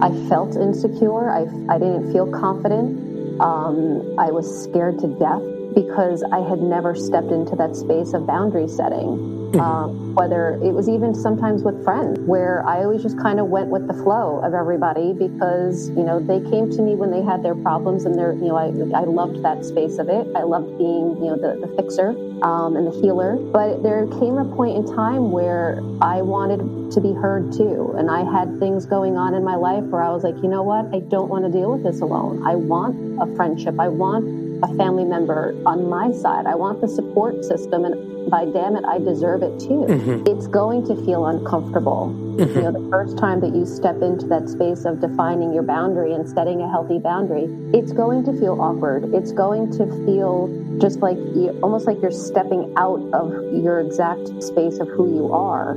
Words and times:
I 0.00 0.10
felt 0.28 0.56
insecure. 0.56 1.30
I, 1.30 1.42
I 1.68 1.78
didn't 1.78 2.12
feel 2.12 2.30
confident. 2.30 3.40
Um, 3.40 4.18
I 4.18 4.30
was 4.30 4.64
scared 4.64 4.98
to 5.00 5.08
death 5.08 5.55
because 5.76 6.24
I 6.32 6.40
had 6.40 6.58
never 6.58 6.96
stepped 6.96 7.30
into 7.30 7.54
that 7.56 7.76
space 7.76 8.14
of 8.14 8.26
boundary 8.26 8.66
setting. 8.66 9.36
Mm-hmm. 9.46 9.60
Um, 9.60 10.14
whether 10.14 10.54
it 10.64 10.72
was 10.72 10.88
even 10.88 11.14
sometimes 11.14 11.62
with 11.62 11.84
friends, 11.84 12.18
where 12.20 12.66
I 12.66 12.82
always 12.82 13.02
just 13.02 13.16
kind 13.18 13.38
of 13.38 13.46
went 13.46 13.68
with 13.68 13.86
the 13.86 13.94
flow 13.94 14.40
of 14.42 14.54
everybody 14.54 15.12
because 15.12 15.88
you 15.90 16.02
know 16.02 16.18
they 16.18 16.40
came 16.50 16.68
to 16.72 16.82
me 16.82 16.96
when 16.96 17.12
they 17.12 17.22
had 17.22 17.44
their 17.44 17.54
problems, 17.54 18.06
and 18.06 18.18
they're 18.18 18.32
you 18.32 18.48
know 18.48 18.56
I 18.56 18.74
I 18.98 19.04
loved 19.04 19.44
that 19.44 19.64
space 19.64 19.98
of 19.98 20.08
it. 20.08 20.26
I 20.34 20.42
loved 20.42 20.76
being 20.78 21.14
you 21.22 21.30
know 21.30 21.36
the 21.36 21.64
the 21.64 21.70
fixer 21.76 22.10
um, 22.42 22.74
and 22.74 22.88
the 22.88 23.00
healer. 23.00 23.36
But 23.36 23.84
there 23.84 24.06
came 24.18 24.36
a 24.36 24.44
point 24.56 24.76
in 24.76 24.96
time 24.96 25.30
where 25.30 25.78
I 26.02 26.22
wanted 26.22 26.90
to 26.90 27.00
be 27.00 27.12
heard 27.12 27.52
too, 27.52 27.94
and 27.96 28.10
I 28.10 28.24
had 28.26 28.58
things 28.58 28.84
going 28.84 29.16
on 29.16 29.34
in 29.34 29.44
my 29.44 29.54
life 29.54 29.84
where 29.84 30.02
I 30.02 30.10
was 30.10 30.24
like, 30.24 30.34
you 30.42 30.48
know 30.48 30.64
what, 30.64 30.92
I 30.92 31.00
don't 31.06 31.28
want 31.28 31.44
to 31.44 31.52
deal 31.52 31.70
with 31.70 31.84
this 31.84 32.00
alone. 32.00 32.44
I 32.44 32.56
want 32.56 32.96
a 33.22 33.32
friendship. 33.36 33.78
I 33.78 33.88
want 33.88 34.45
a 34.62 34.74
family 34.76 35.04
member 35.04 35.54
on 35.66 35.88
my 35.88 36.12
side. 36.12 36.46
I 36.46 36.54
want 36.54 36.80
the 36.80 36.88
support 36.88 37.44
system, 37.44 37.84
and 37.84 38.30
by 38.30 38.44
damn 38.44 38.76
it, 38.76 38.84
I 38.84 38.98
deserve 38.98 39.42
it 39.42 39.58
too. 39.60 39.86
Mm-hmm. 39.88 40.26
It's 40.26 40.46
going 40.46 40.86
to 40.86 40.96
feel 41.04 41.26
uncomfortable. 41.26 42.14
Mm-hmm. 42.36 42.56
You 42.56 42.62
know, 42.62 42.72
the 42.72 42.90
first 42.90 43.18
time 43.18 43.40
that 43.40 43.54
you 43.54 43.64
step 43.66 44.02
into 44.02 44.26
that 44.26 44.48
space 44.48 44.84
of 44.84 45.00
defining 45.00 45.52
your 45.52 45.62
boundary 45.62 46.12
and 46.12 46.28
setting 46.28 46.60
a 46.60 46.70
healthy 46.70 46.98
boundary, 46.98 47.46
it's 47.72 47.92
going 47.92 48.24
to 48.24 48.32
feel 48.38 48.60
awkward. 48.60 49.14
It's 49.14 49.32
going 49.32 49.70
to 49.72 49.86
feel 50.04 50.48
just 50.78 51.00
like 51.00 51.16
you, 51.16 51.58
almost 51.62 51.86
like 51.86 52.00
you're 52.02 52.10
stepping 52.10 52.72
out 52.76 53.00
of 53.12 53.30
your 53.54 53.80
exact 53.80 54.42
space 54.42 54.78
of 54.78 54.88
who 54.88 55.14
you 55.14 55.32
are. 55.32 55.76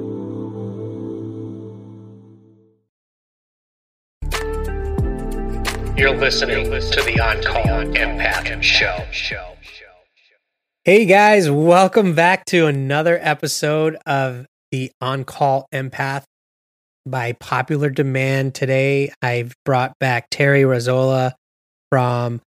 You're 6.00 6.16
listening 6.16 6.64
to 6.64 7.02
the 7.02 7.20
On 7.20 7.44
Call 7.44 7.84
Empath 7.94 8.64
Show. 8.64 9.04
Hey 10.86 11.04
guys, 11.04 11.52
welcome 11.52 12.16
back 12.16 12.46
to 12.46 12.68
another 12.68 13.20
episode 13.22 13.98
of 14.06 14.46
the 14.72 14.94
On 15.02 15.26
Call 15.26 15.68
Empath. 15.74 16.24
By 17.06 17.34
popular 17.34 17.90
demand, 17.90 18.56
today 18.56 19.12
I've 19.22 19.54
brought 19.66 19.92
back 20.00 20.30
Terri 20.30 20.64
Rozyla 20.64 21.34
from 21.90 22.42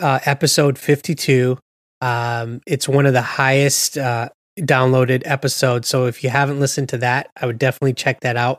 uh, 0.00 0.18
episode 0.24 0.76
52. 0.76 1.58
Um, 2.00 2.60
it's 2.66 2.88
one 2.88 3.06
of 3.06 3.12
the 3.12 3.22
highest 3.22 3.98
uh, 3.98 4.30
downloaded 4.58 5.22
episodes. 5.26 5.86
So 5.86 6.06
if 6.06 6.24
you 6.24 6.30
haven't 6.30 6.58
listened 6.58 6.88
to 6.88 6.98
that, 6.98 7.30
I 7.40 7.46
would 7.46 7.60
definitely 7.60 7.94
check 7.94 8.18
that 8.22 8.36
out. 8.36 8.58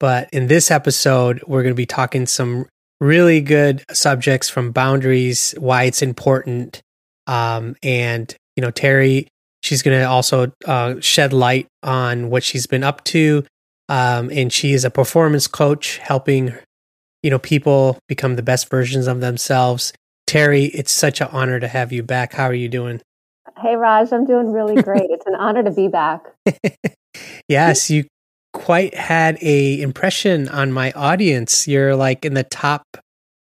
But 0.00 0.28
in 0.32 0.48
this 0.48 0.72
episode, 0.72 1.44
we're 1.46 1.62
going 1.62 1.74
to 1.74 1.76
be 1.76 1.86
talking 1.86 2.26
some 2.26 2.66
really 3.00 3.40
good 3.40 3.84
subjects 3.92 4.48
from 4.48 4.72
boundaries, 4.72 5.54
why 5.58 5.84
it's 5.84 6.02
important. 6.02 6.80
Um, 7.26 7.76
and, 7.82 8.34
you 8.56 8.62
know, 8.62 8.72
Terri, 8.72 9.28
she's 9.62 9.82
going 9.82 9.98
to 9.98 10.04
also 10.04 10.52
uh, 10.66 10.96
shed 11.00 11.32
light 11.32 11.66
on 11.82 12.30
what 12.30 12.42
she's 12.42 12.66
been 12.66 12.84
up 12.84 13.04
to. 13.04 13.44
Um, 13.88 14.30
and 14.30 14.52
she 14.52 14.72
is 14.72 14.84
a 14.84 14.90
performance 14.90 15.46
coach 15.46 15.98
helping, 15.98 16.54
you 17.22 17.30
know, 17.30 17.38
people 17.38 17.98
become 18.08 18.36
the 18.36 18.42
best 18.42 18.68
versions 18.68 19.06
of 19.06 19.20
themselves. 19.20 19.92
Terri, 20.28 20.70
it's 20.74 20.92
such 20.92 21.20
an 21.20 21.28
honor 21.32 21.58
to 21.58 21.68
have 21.68 21.92
you 21.92 22.02
back. 22.02 22.34
How 22.34 22.44
are 22.44 22.54
you 22.54 22.68
doing? 22.68 23.00
Hey, 23.60 23.76
Raj, 23.76 24.12
I'm 24.12 24.26
doing 24.26 24.52
really 24.52 24.82
great. 24.82 25.06
it's 25.08 25.26
an 25.26 25.34
honor 25.34 25.62
to 25.62 25.70
be 25.70 25.88
back. 25.88 26.22
yes, 27.48 27.90
you 27.90 28.04
quite 28.68 28.94
had 28.94 29.38
a 29.40 29.80
impression 29.80 30.46
on 30.50 30.70
my 30.70 30.92
audience. 30.92 31.66
You're 31.66 31.96
like 31.96 32.26
in 32.26 32.34
the 32.34 32.42
top 32.42 32.82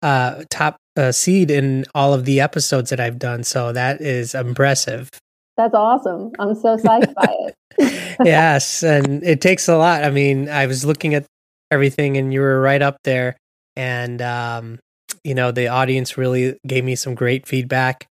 uh 0.01 0.45
top 0.49 0.77
uh, 0.95 1.11
seed 1.11 1.51
in 1.51 1.83
all 1.93 2.13
of 2.13 2.23
the 2.23 2.39
episodes 2.39 2.91
that 2.91 3.01
I've 3.01 3.19
done, 3.19 3.43
so 3.43 3.73
that 3.73 3.99
is 3.99 4.33
impressive. 4.33 5.09
That's 5.57 5.73
awesome. 5.73 6.31
I'm 6.39 6.55
so 6.55 6.77
psyched 6.77 7.13
by 7.13 7.35
it. 7.41 7.53
yes, 8.23 8.83
and 8.83 9.21
it 9.21 9.41
takes 9.41 9.67
a 9.67 9.75
lot. 9.75 10.05
I 10.05 10.11
mean, 10.11 10.47
I 10.47 10.65
was 10.65 10.85
looking 10.85 11.13
at 11.13 11.25
everything 11.71 12.15
and 12.15 12.33
you 12.33 12.39
were 12.39 12.61
right 12.61 12.81
up 12.81 12.95
there 13.03 13.35
and 13.75 14.21
um 14.21 14.79
you 15.25 15.35
know, 15.35 15.51
the 15.51 15.67
audience 15.67 16.17
really 16.17 16.57
gave 16.65 16.85
me 16.85 16.95
some 16.95 17.15
great 17.15 17.45
feedback. 17.45 18.07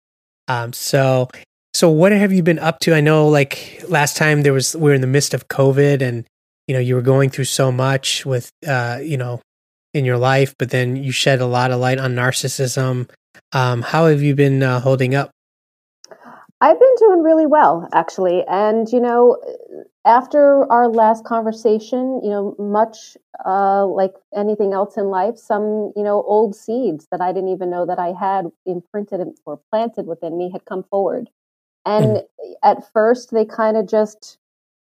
Um 0.49 0.73
so 0.73 1.29
so 1.75 1.91
what 1.91 2.11
have 2.11 2.33
you 2.33 2.43
been 2.43 2.59
up 2.59 2.81
to? 2.81 2.93
I 2.93 3.01
know 3.01 3.29
like 3.29 3.85
last 3.89 4.17
time 4.17 4.43
there 4.43 4.53
was 4.53 4.75
we 4.75 4.91
were 4.91 4.95
in 4.95 5.01
the 5.01 5.07
midst 5.07 5.33
of 5.33 5.47
COVID 5.47 6.03
and 6.03 6.27
you 6.67 6.75
know 6.75 6.81
you 6.81 6.95
were 6.95 7.03
going 7.03 7.31
through 7.31 7.45
so 7.45 7.71
much 7.71 8.25
with 8.27 8.51
uh 8.67 8.99
you 9.03 9.17
know 9.17 9.41
in 9.93 10.05
your 10.05 10.19
life 10.19 10.55
but 10.59 10.71
then 10.71 10.97
you 10.97 11.13
shed 11.13 11.41
a 11.41 11.47
lot 11.47 11.71
of 11.71 11.81
light 11.81 11.99
on 11.99 12.15
narcissism. 12.15 13.09
Um 13.53 13.83
how 13.83 14.07
have 14.07 14.23
you 14.23 14.35
been 14.35 14.63
uh, 14.63 14.81
holding 14.81 15.15
up? 15.15 15.31
I've 16.61 16.79
been 16.81 16.95
doing 16.99 17.23
really 17.23 17.47
well 17.47 17.89
actually 17.93 18.45
and 18.49 18.89
you 18.91 19.01
know 19.01 19.39
after 20.07 20.71
our 20.71 20.89
last 20.89 21.25
conversation 21.25 22.21
you 22.23 22.31
know 22.31 22.55
much 22.59 23.17
uh 23.45 23.87
like 23.87 24.15
anything 24.35 24.73
else 24.73 24.97
in 24.97 25.07
life 25.07 25.37
some 25.37 25.93
you 25.97 26.03
know 26.03 26.23
old 26.23 26.55
seeds 26.55 27.07
that 27.11 27.21
i 27.21 27.33
didn't 27.33 27.49
even 27.49 27.71
know 27.71 27.85
that 27.87 27.99
i 27.99 28.13
had 28.13 28.47
imprinted 28.67 29.21
or 29.47 29.61
planted 29.71 30.07
within 30.07 30.39
me 30.39 30.51
had 30.51 30.65
come 30.65 30.85
forward. 30.85 31.29
And 31.87 32.17
mm. 32.17 32.25
at 32.63 32.91
first 32.93 33.33
they 33.33 33.45
kind 33.45 33.77
of 33.77 33.87
just 33.87 34.39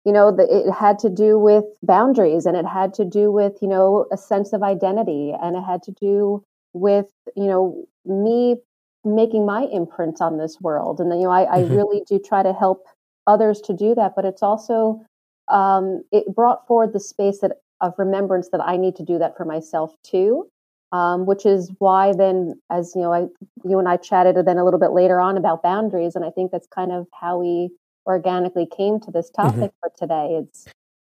you 0.06 0.12
know 0.12 0.36
the, 0.36 0.44
it 0.50 0.72
had 0.72 0.98
to 1.00 1.10
do 1.10 1.38
with 1.38 1.66
boundaries 1.84 2.46
and 2.46 2.58
it 2.58 2.66
had 2.66 2.94
to 2.96 3.06
do 3.06 3.32
with 3.32 3.54
you 3.62 3.68
know 3.68 4.06
a 4.12 4.18
sense 4.18 4.54
of 4.54 4.64
identity 4.64 5.34
and 5.42 5.56
it 5.56 5.62
had 5.62 5.84
to 5.84 5.92
do 5.92 6.44
with 6.74 7.08
you 7.36 7.46
know 7.46 7.86
me 8.06 8.56
making 9.04 9.46
my 9.46 9.64
imprint 9.72 10.22
on 10.22 10.38
this 10.38 10.60
world 10.62 11.00
and 11.00 11.12
then 11.12 11.20
you 11.20 11.26
know 11.26 11.32
i, 11.32 11.46
mm-hmm. 11.46 11.72
I 11.72 11.76
really 11.76 12.04
do 12.08 12.20
try 12.20 12.44
to 12.44 12.54
help 12.54 12.86
others 13.28 13.62
to 13.62 13.74
do 13.74 13.94
that 13.96 14.14
but 14.16 14.26
it's 14.26 14.44
also 14.44 15.02
um, 15.48 16.04
it 16.12 16.34
brought 16.34 16.66
forward 16.66 16.94
the 16.94 17.00
space 17.00 17.40
that 17.40 17.58
of 17.82 17.94
remembrance 17.98 18.50
that 18.52 18.62
i 18.62 18.78
need 18.78 18.96
to 18.96 19.04
do 19.04 19.18
that 19.20 19.36
for 19.38 19.46
myself 19.46 19.96
too 20.04 20.48
um, 20.92 21.26
which 21.26 21.46
is 21.46 21.72
why 21.80 22.14
then 22.14 22.60
as 22.70 22.94
you 22.96 23.02
know 23.02 23.14
I, 23.14 23.28
you 23.64 23.80
and 23.80 23.88
i 23.88 23.98
chatted 23.98 24.36
then 24.46 24.58
a 24.58 24.64
little 24.64 24.80
bit 24.80 24.92
later 24.92 25.20
on 25.20 25.38
about 25.38 25.64
boundaries 25.64 26.16
and 26.16 26.26
i 26.26 26.30
think 26.30 26.52
that's 26.52 26.68
kind 26.68 26.92
of 26.92 27.08
how 27.14 27.40
we 27.40 27.70
organically 28.06 28.66
came 28.66 29.00
to 29.02 29.12
this 29.12 29.30
mm-hmm. 29.32 29.48
topic 29.48 29.72
mm-hmm. 29.72 29.80
for 29.80 29.92
today. 29.98 30.40
It's, 30.42 30.68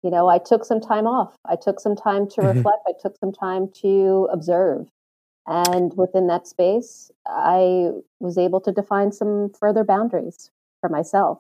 you 0.03 0.09
know, 0.09 0.27
I 0.27 0.38
took 0.38 0.66
some 0.66 0.81
time 0.81 1.07
off. 1.07 1.35
I 1.45 1.55
took 1.55 1.79
some 1.79 1.95
time 1.95 2.27
to 2.31 2.41
mm-hmm. 2.41 2.57
reflect. 2.57 2.79
I 2.88 2.94
took 3.01 3.17
some 3.17 3.31
time 3.31 3.69
to 3.81 4.27
observe. 4.31 4.88
And 5.45 5.94
within 5.97 6.27
that 6.27 6.47
space, 6.47 7.11
I 7.25 7.91
was 8.19 8.38
able 8.38 8.61
to 8.61 8.71
define 8.71 9.11
some 9.11 9.51
further 9.59 9.83
boundaries 9.83 10.49
for 10.79 10.89
myself. 10.89 11.39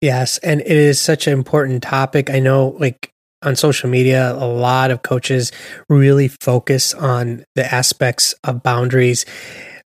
Yes. 0.00 0.38
And 0.38 0.60
it 0.60 0.68
is 0.68 1.00
such 1.00 1.26
an 1.26 1.32
important 1.32 1.82
topic. 1.82 2.30
I 2.30 2.38
know, 2.38 2.76
like, 2.78 3.10
on 3.42 3.54
social 3.54 3.88
media, 3.88 4.32
a 4.32 4.46
lot 4.46 4.90
of 4.90 5.02
coaches 5.02 5.52
really 5.88 6.28
focus 6.28 6.94
on 6.94 7.44
the 7.54 7.72
aspects 7.72 8.32
of 8.44 8.62
boundaries 8.62 9.26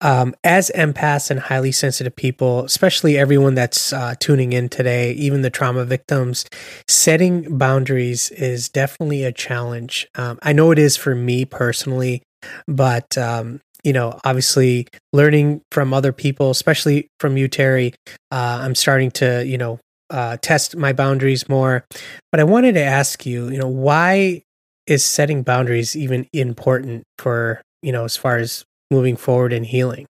um, 0.01 0.35
as 0.43 0.71
empaths 0.75 1.31
and 1.31 1.39
highly 1.39 1.71
sensitive 1.71 2.15
people, 2.15 2.65
especially 2.65 3.17
everyone 3.17 3.55
that's 3.55 3.93
uh, 3.93 4.15
tuning 4.19 4.53
in 4.53 4.69
today, 4.69 5.13
even 5.13 5.41
the 5.41 5.49
trauma 5.49 5.85
victims, 5.85 6.45
setting 6.87 7.57
boundaries 7.57 8.29
is 8.31 8.69
definitely 8.69 9.23
a 9.23 9.31
challenge. 9.31 10.07
Um, 10.15 10.37
I 10.41 10.53
know 10.53 10.71
it 10.71 10.79
is 10.79 10.97
for 10.97 11.15
me 11.15 11.45
personally, 11.45 12.23
but 12.67 13.17
um, 13.17 13.61
you 13.83 13.93
know, 13.93 14.19
obviously, 14.23 14.87
learning 15.13 15.61
from 15.71 15.93
other 15.93 16.11
people, 16.11 16.49
especially 16.49 17.07
from 17.19 17.37
you, 17.37 17.47
Terri, 17.47 17.93
uh, 18.31 18.59
I'm 18.61 18.75
starting 18.75 19.11
to 19.11 19.45
you 19.45 19.57
know 19.57 19.79
uh, 20.09 20.37
test 20.41 20.75
my 20.75 20.91
boundaries 20.91 21.47
more. 21.47 21.85
But 22.31 22.39
I 22.39 22.43
wanted 22.43 22.73
to 22.73 22.83
ask 22.83 23.25
you, 23.25 23.49
you 23.49 23.57
know, 23.57 23.69
why 23.69 24.43
is 24.87 25.03
setting 25.03 25.43
boundaries 25.43 25.95
even 25.95 26.27
important 26.33 27.03
for 27.17 27.61
you 27.81 27.91
know 27.91 28.03
as 28.03 28.17
far 28.17 28.37
as 28.37 28.65
moving 28.91 29.15
forward 29.15 29.53
and 29.53 29.65
healing? 29.65 30.05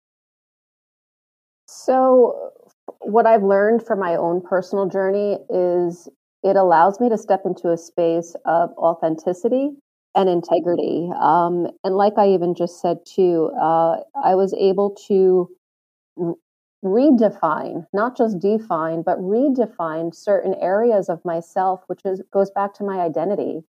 So, 1.67 2.51
what 2.99 3.25
I've 3.25 3.43
learned 3.43 3.85
from 3.85 3.99
my 3.99 4.15
own 4.15 4.41
personal 4.41 4.87
journey 4.87 5.37
is 5.49 6.09
it 6.43 6.55
allows 6.55 6.99
me 6.99 7.09
to 7.09 7.17
step 7.17 7.41
into 7.45 7.71
a 7.71 7.77
space 7.77 8.35
of 8.45 8.71
authenticity 8.77 9.71
and 10.15 10.29
integrity. 10.29 11.09
Um, 11.19 11.67
and 11.83 11.95
like 11.95 12.13
I 12.17 12.29
even 12.29 12.55
just 12.55 12.81
said 12.81 12.97
too, 13.05 13.51
uh, 13.59 13.97
I 14.21 14.35
was 14.35 14.53
able 14.53 14.91
to 15.07 15.49
re- 16.17 16.33
redefine, 16.83 17.87
not 17.93 18.17
just 18.17 18.39
define, 18.39 19.03
but 19.03 19.19
redefine 19.19 20.13
certain 20.13 20.55
areas 20.55 21.09
of 21.09 21.23
myself, 21.23 21.83
which 21.87 22.01
is 22.05 22.21
goes 22.31 22.51
back 22.51 22.73
to 22.75 22.83
my 22.83 22.99
identity 22.99 23.63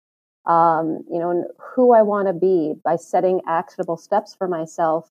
um, 0.46 1.04
you 1.10 1.18
know, 1.18 1.30
and 1.30 1.44
who 1.58 1.94
I 1.94 2.02
want 2.02 2.28
to 2.28 2.32
be 2.32 2.74
by 2.84 2.96
setting 2.96 3.40
actionable 3.46 3.96
steps 3.96 4.34
for 4.34 4.48
myself. 4.48 5.10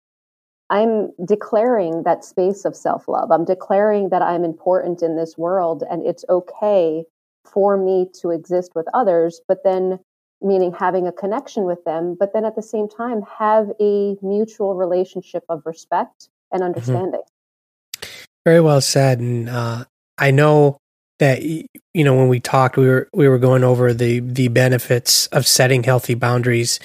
I'm 0.69 1.11
declaring 1.25 2.03
that 2.03 2.23
space 2.23 2.63
of 2.65 2.75
self 2.75 3.07
love. 3.07 3.31
I'm 3.31 3.45
declaring 3.45 4.09
that 4.09 4.21
I'm 4.21 4.43
important 4.43 5.01
in 5.01 5.15
this 5.15 5.37
world 5.37 5.83
and 5.89 6.05
it's 6.05 6.25
okay 6.29 7.03
for 7.45 7.77
me 7.77 8.07
to 8.21 8.31
exist 8.31 8.71
with 8.75 8.87
others. 8.93 9.41
But 9.47 9.63
then 9.63 9.99
meaning 10.41 10.73
having 10.73 11.07
a 11.07 11.11
connection 11.11 11.65
with 11.65 11.83
them, 11.83 12.15
but 12.19 12.33
then 12.33 12.45
at 12.45 12.55
the 12.55 12.61
same 12.61 12.87
time 12.87 13.21
have 13.37 13.69
a 13.79 14.15
mutual 14.21 14.75
relationship 14.75 15.43
of 15.49 15.61
respect 15.65 16.29
and 16.51 16.61
mm-hmm. 16.61 16.67
understanding. 16.67 17.21
Mm-hmm. 17.21 18.23
Very 18.45 18.61
well 18.61 18.81
said. 18.81 19.19
And 19.19 19.49
uh, 19.49 19.85
I 20.17 20.31
know 20.31 20.80
that 21.21 21.43
you 21.43 21.67
know 22.03 22.15
when 22.17 22.27
we 22.27 22.39
talked, 22.39 22.77
we 22.77 22.87
were 22.87 23.07
we 23.13 23.29
were 23.29 23.37
going 23.37 23.63
over 23.63 23.93
the 23.93 24.19
the 24.19 24.47
benefits 24.49 25.27
of 25.27 25.47
setting 25.47 25.83
healthy 25.83 26.15
boundaries. 26.15 26.79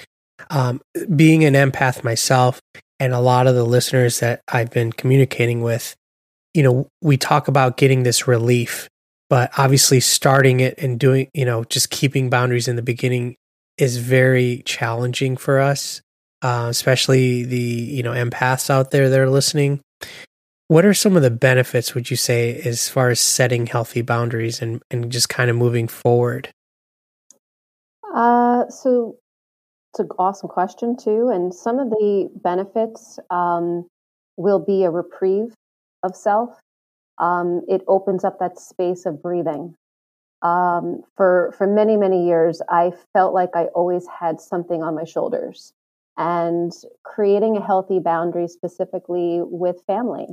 Um, 0.50 0.82
being 1.16 1.44
an 1.44 1.54
empath 1.54 2.04
myself, 2.04 2.60
and 3.00 3.14
a 3.14 3.18
lot 3.18 3.46
of 3.46 3.54
the 3.54 3.64
listeners 3.64 4.20
that 4.20 4.42
I've 4.52 4.70
been 4.70 4.92
communicating 4.92 5.62
with, 5.62 5.96
you 6.52 6.62
know, 6.62 6.86
we 7.00 7.16
talk 7.16 7.48
about 7.48 7.78
getting 7.78 8.02
this 8.02 8.28
relief, 8.28 8.88
but 9.30 9.50
obviously 9.56 10.00
starting 10.00 10.60
it 10.60 10.78
and 10.78 11.00
doing, 11.00 11.28
you 11.32 11.46
know, 11.46 11.64
just 11.64 11.88
keeping 11.88 12.28
boundaries 12.28 12.68
in 12.68 12.76
the 12.76 12.82
beginning 12.82 13.36
is 13.78 13.96
very 13.96 14.62
challenging 14.66 15.38
for 15.38 15.58
us, 15.58 16.02
uh, 16.42 16.66
especially 16.68 17.42
the 17.44 17.58
you 17.58 18.02
know 18.02 18.12
empaths 18.12 18.68
out 18.68 18.90
there 18.90 19.08
that 19.08 19.18
are 19.18 19.30
listening. 19.30 19.80
What 20.68 20.84
are 20.84 20.94
some 20.94 21.16
of 21.16 21.22
the 21.22 21.30
benefits, 21.30 21.94
would 21.94 22.10
you 22.10 22.16
say, 22.16 22.60
as 22.62 22.88
far 22.88 23.10
as 23.10 23.20
setting 23.20 23.66
healthy 23.66 24.02
boundaries 24.02 24.60
and, 24.60 24.82
and 24.90 25.12
just 25.12 25.28
kind 25.28 25.48
of 25.48 25.56
moving 25.56 25.86
forward? 25.86 26.50
Uh, 28.14 28.68
so 28.68 29.16
it's 29.92 30.00
an 30.00 30.08
awesome 30.18 30.48
question, 30.48 30.96
too. 30.96 31.30
And 31.32 31.54
some 31.54 31.78
of 31.78 31.90
the 31.90 32.30
benefits 32.42 33.18
um, 33.30 33.86
will 34.36 34.58
be 34.58 34.84
a 34.84 34.90
reprieve 34.90 35.54
of 36.02 36.16
self. 36.16 36.50
Um, 37.18 37.62
it 37.68 37.82
opens 37.86 38.24
up 38.24 38.40
that 38.40 38.58
space 38.58 39.06
of 39.06 39.22
breathing 39.22 39.74
um, 40.42 41.02
for 41.16 41.54
for 41.56 41.66
many 41.66 41.96
many 41.96 42.26
years 42.26 42.60
i 42.68 42.92
felt 43.12 43.34
like 43.34 43.50
i 43.54 43.64
always 43.74 44.06
had 44.06 44.40
something 44.40 44.82
on 44.82 44.94
my 44.94 45.04
shoulders 45.04 45.72
and 46.16 46.72
creating 47.04 47.56
a 47.56 47.66
healthy 47.66 47.98
boundary 47.98 48.48
specifically 48.48 49.40
with 49.42 49.82
family 49.86 50.26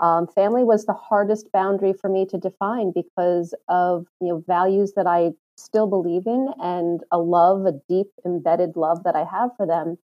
um, 0.00 0.26
family 0.26 0.64
was 0.64 0.84
the 0.84 0.92
hardest 0.92 1.50
boundary 1.52 1.92
for 1.92 2.08
me 2.08 2.26
to 2.26 2.38
define 2.38 2.92
because 2.92 3.54
of 3.68 4.06
you 4.20 4.28
know 4.28 4.44
values 4.46 4.92
that 4.96 5.06
i 5.06 5.30
still 5.56 5.86
believe 5.86 6.26
in 6.26 6.48
and 6.60 7.02
a 7.10 7.18
love 7.18 7.66
a 7.66 7.72
deep 7.88 8.08
embedded 8.24 8.76
love 8.76 9.04
that 9.04 9.14
i 9.14 9.24
have 9.24 9.50
for 9.56 9.66
them 9.66 9.96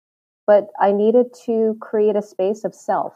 but 0.47 0.69
i 0.81 0.93
needed 0.93 1.27
to 1.45 1.77
create 1.81 2.17
a 2.17 2.23
space 2.23 2.65
of 2.65 2.75
self 2.75 3.15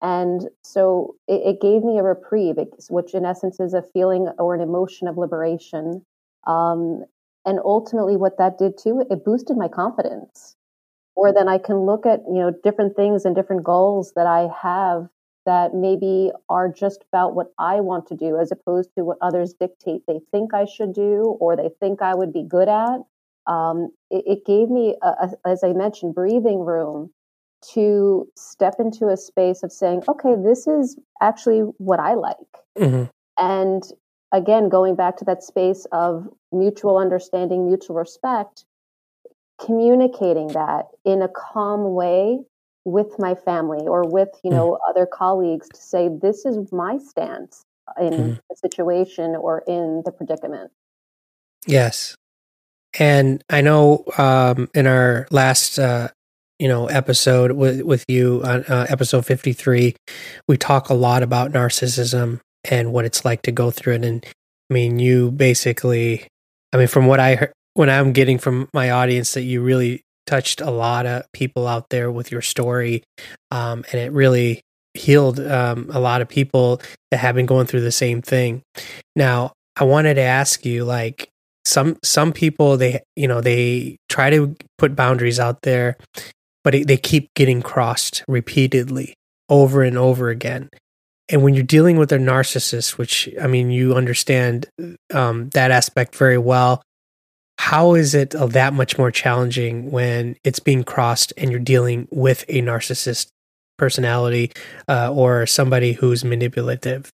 and 0.00 0.48
so 0.62 1.16
it, 1.26 1.42
it 1.44 1.60
gave 1.60 1.82
me 1.82 1.98
a 1.98 2.02
reprieve, 2.02 2.56
which 2.88 3.14
in 3.14 3.24
essence 3.24 3.58
is 3.58 3.74
a 3.74 3.82
feeling 3.82 4.28
or 4.38 4.54
an 4.54 4.60
emotion 4.60 5.08
of 5.08 5.18
liberation. 5.18 6.04
Um, 6.46 7.04
and 7.44 7.58
ultimately, 7.64 8.16
what 8.16 8.38
that 8.38 8.58
did 8.58 8.78
too, 8.78 9.04
it 9.10 9.24
boosted 9.24 9.56
my 9.56 9.68
confidence. 9.68 10.54
Or 11.16 11.32
then 11.32 11.48
I 11.48 11.58
can 11.58 11.80
look 11.80 12.06
at 12.06 12.20
you 12.28 12.40
know 12.40 12.52
different 12.62 12.94
things 12.94 13.24
and 13.24 13.34
different 13.34 13.64
goals 13.64 14.12
that 14.14 14.26
I 14.26 14.48
have 14.62 15.08
that 15.48 15.72
maybe 15.72 16.30
are 16.50 16.68
just 16.68 17.06
about 17.10 17.34
what 17.34 17.54
I 17.58 17.80
want 17.80 18.06
to 18.08 18.14
do, 18.14 18.38
as 18.38 18.52
opposed 18.52 18.90
to 18.94 19.02
what 19.02 19.16
others 19.22 19.54
dictate 19.54 20.02
they 20.06 20.20
think 20.30 20.52
I 20.52 20.66
should 20.66 20.92
do 20.92 21.38
or 21.40 21.56
they 21.56 21.70
think 21.80 22.02
I 22.02 22.14
would 22.14 22.34
be 22.34 22.42
good 22.42 22.68
at. 22.68 22.98
Um, 23.46 23.90
it, 24.10 24.24
it, 24.26 24.44
gave 24.44 24.68
me, 24.68 24.94
a, 25.00 25.08
a, 25.08 25.30
as 25.46 25.64
I 25.64 25.72
mentioned, 25.72 26.14
breathing 26.14 26.60
room 26.60 27.10
to 27.72 28.28
step 28.36 28.74
into 28.78 29.08
a 29.08 29.16
space 29.16 29.62
of 29.62 29.72
saying, 29.72 30.02
okay, 30.06 30.34
this 30.36 30.66
is 30.66 30.98
actually 31.22 31.60
what 31.78 31.98
I 31.98 32.12
like. 32.12 32.36
Mm-hmm. 32.78 33.04
And 33.38 33.82
again, 34.32 34.68
going 34.68 34.96
back 34.96 35.16
to 35.16 35.24
that 35.24 35.42
space 35.42 35.86
of 35.92 36.28
mutual 36.52 36.98
understanding, 36.98 37.66
mutual 37.66 37.96
respect, 37.96 38.66
communicating 39.64 40.48
that 40.48 40.88
in 41.06 41.22
a 41.22 41.28
calm 41.28 41.94
way 41.94 42.40
with 42.88 43.18
my 43.18 43.34
family 43.34 43.86
or 43.86 44.02
with 44.08 44.30
you 44.42 44.50
know 44.50 44.72
mm-hmm. 44.72 44.90
other 44.90 45.06
colleagues 45.06 45.68
to 45.68 45.80
say 45.80 46.08
this 46.08 46.44
is 46.44 46.72
my 46.72 46.98
stance 46.98 47.64
in 48.00 48.12
mm-hmm. 48.12 48.32
the 48.48 48.56
situation 48.56 49.36
or 49.36 49.62
in 49.66 50.02
the 50.04 50.12
predicament 50.12 50.70
yes 51.66 52.16
and 52.98 53.44
i 53.50 53.60
know 53.60 54.04
um, 54.16 54.68
in 54.74 54.86
our 54.86 55.26
last 55.30 55.78
uh, 55.78 56.08
you 56.58 56.68
know 56.68 56.86
episode 56.86 57.52
with 57.52 57.82
with 57.82 58.04
you 58.08 58.40
on 58.44 58.64
uh, 58.64 58.86
episode 58.88 59.24
53 59.26 59.94
we 60.46 60.56
talk 60.56 60.88
a 60.88 60.94
lot 60.94 61.22
about 61.22 61.52
narcissism 61.52 62.40
and 62.64 62.92
what 62.92 63.04
it's 63.04 63.24
like 63.24 63.42
to 63.42 63.52
go 63.52 63.70
through 63.70 63.94
it 63.94 64.04
and 64.04 64.24
i 64.70 64.74
mean 64.74 64.98
you 64.98 65.30
basically 65.30 66.26
i 66.72 66.76
mean 66.76 66.88
from 66.88 67.06
what 67.06 67.20
i 67.20 67.34
heard 67.34 67.52
when 67.74 67.90
i'm 67.90 68.12
getting 68.12 68.38
from 68.38 68.68
my 68.72 68.90
audience 68.90 69.34
that 69.34 69.42
you 69.42 69.60
really 69.62 70.02
touched 70.28 70.60
a 70.60 70.70
lot 70.70 71.06
of 71.06 71.24
people 71.32 71.66
out 71.66 71.88
there 71.90 72.10
with 72.10 72.30
your 72.30 72.42
story 72.42 73.02
um, 73.50 73.84
and 73.92 74.00
it 74.00 74.12
really 74.12 74.60
healed 74.94 75.38
um, 75.40 75.88
a 75.92 76.00
lot 76.00 76.20
of 76.20 76.28
people 76.28 76.80
that 77.10 77.18
have 77.18 77.34
been 77.34 77.46
going 77.46 77.66
through 77.66 77.80
the 77.80 77.92
same 77.92 78.20
thing 78.20 78.62
now 79.16 79.52
i 79.76 79.84
wanted 79.84 80.14
to 80.14 80.20
ask 80.20 80.64
you 80.64 80.84
like 80.84 81.28
some 81.64 81.96
some 82.02 82.32
people 82.32 82.76
they 82.76 83.00
you 83.16 83.28
know 83.28 83.40
they 83.40 83.96
try 84.08 84.30
to 84.30 84.56
put 84.78 84.96
boundaries 84.96 85.38
out 85.38 85.62
there 85.62 85.96
but 86.64 86.74
it, 86.74 86.86
they 86.86 86.96
keep 86.96 87.32
getting 87.34 87.62
crossed 87.62 88.22
repeatedly 88.28 89.14
over 89.48 89.82
and 89.82 89.96
over 89.96 90.28
again. 90.28 90.68
And 91.30 91.42
when 91.42 91.54
you're 91.54 91.64
dealing 91.64 91.96
with 91.96 92.12
a 92.12 92.18
narcissist, 92.18 92.96
which 92.96 93.28
I 93.40 93.46
mean, 93.46 93.70
you 93.70 93.94
understand 93.94 94.66
um, 95.12 95.50
that 95.50 95.70
aspect 95.70 96.14
very 96.16 96.38
well, 96.38 96.82
how 97.68 97.92
is 97.94 98.14
it 98.14 98.30
that 98.30 98.72
much 98.72 98.96
more 98.96 99.10
challenging 99.10 99.90
when 99.90 100.34
it's 100.42 100.58
being 100.58 100.82
crossed 100.82 101.34
and 101.36 101.50
you're 101.50 101.60
dealing 101.60 102.08
with 102.10 102.42
a 102.48 102.62
narcissist 102.62 103.30
personality 103.76 104.50
uh, 104.88 105.12
or 105.12 105.44
somebody 105.44 105.92
who's 105.92 106.24
manipulative? 106.24 107.10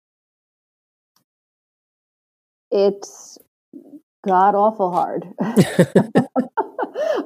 It's 2.70 3.36
god 4.26 4.54
awful 4.54 4.90
hard. 4.90 5.26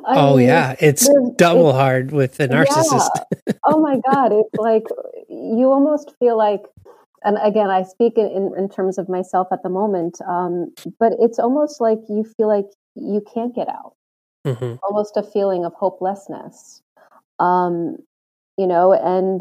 oh 0.04 0.36
mean, 0.36 0.48
yeah, 0.48 0.74
it's 0.80 1.08
double 1.36 1.68
it's, 1.68 1.78
hard 1.78 2.10
with 2.10 2.40
a 2.40 2.48
narcissist. 2.48 3.08
Yeah. 3.46 3.52
oh 3.68 3.78
my 3.78 4.00
god, 4.10 4.32
it's 4.32 4.56
like 4.58 4.82
you 5.28 5.70
almost 5.70 6.12
feel 6.18 6.36
like 6.36 6.62
and 7.24 7.38
again 7.40 7.70
i 7.70 7.84
speak 7.84 8.14
in, 8.16 8.52
in 8.58 8.68
terms 8.68 8.98
of 8.98 9.08
myself 9.08 9.46
at 9.52 9.62
the 9.62 9.68
moment 9.68 10.18
um, 10.28 10.74
but 10.98 11.12
it's 11.20 11.38
almost 11.38 11.80
like 11.80 11.98
you 12.08 12.24
feel 12.36 12.48
like 12.48 12.66
you 12.94 13.22
can't 13.32 13.54
get 13.54 13.68
out 13.68 13.94
mm-hmm. 14.46 14.74
almost 14.82 15.16
a 15.16 15.22
feeling 15.22 15.64
of 15.64 15.72
hopelessness 15.74 16.82
um, 17.38 17.96
you 18.56 18.66
know 18.66 18.92
and 18.92 19.40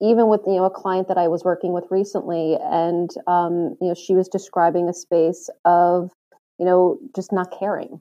even 0.00 0.28
with 0.28 0.40
you 0.46 0.56
know 0.56 0.64
a 0.64 0.70
client 0.70 1.08
that 1.08 1.18
i 1.18 1.28
was 1.28 1.44
working 1.44 1.72
with 1.72 1.84
recently 1.90 2.56
and 2.62 3.10
um, 3.26 3.76
you 3.80 3.88
know 3.88 3.94
she 3.94 4.14
was 4.14 4.28
describing 4.28 4.88
a 4.88 4.94
space 4.94 5.48
of 5.64 6.10
you 6.58 6.64
know 6.64 6.98
just 7.14 7.32
not 7.32 7.52
caring 7.58 8.00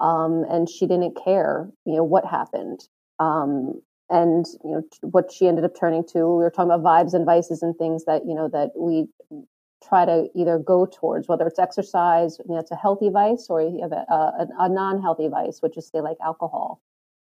um, 0.00 0.44
and 0.50 0.68
she 0.68 0.86
didn't 0.86 1.18
care, 1.22 1.68
you 1.84 1.94
know, 1.94 2.04
what 2.04 2.24
happened. 2.24 2.80
Um, 3.18 3.82
and 4.08 4.46
you 4.64 4.70
know 4.72 4.82
what 5.02 5.30
she 5.30 5.46
ended 5.46 5.64
up 5.64 5.78
turning 5.78 6.04
to. 6.12 6.18
We 6.18 6.42
were 6.42 6.50
talking 6.50 6.72
about 6.72 6.82
vibes 6.82 7.14
and 7.14 7.24
vices 7.24 7.62
and 7.62 7.76
things 7.76 8.06
that 8.06 8.22
you 8.26 8.34
know 8.34 8.48
that 8.48 8.70
we 8.76 9.06
try 9.86 10.04
to 10.04 10.28
either 10.34 10.58
go 10.58 10.86
towards, 10.86 11.28
whether 11.28 11.46
it's 11.46 11.58
exercise, 11.58 12.38
you 12.46 12.54
know, 12.54 12.60
it's 12.60 12.70
a 12.70 12.76
healthy 12.76 13.08
vice, 13.08 13.46
or 13.48 13.62
you 13.62 13.80
have 13.82 13.92
a, 13.92 14.04
a, 14.10 14.48
a 14.60 14.68
non-healthy 14.68 15.28
vice, 15.28 15.60
which 15.60 15.76
is 15.76 15.88
say 15.88 16.00
like 16.00 16.16
alcohol. 16.24 16.80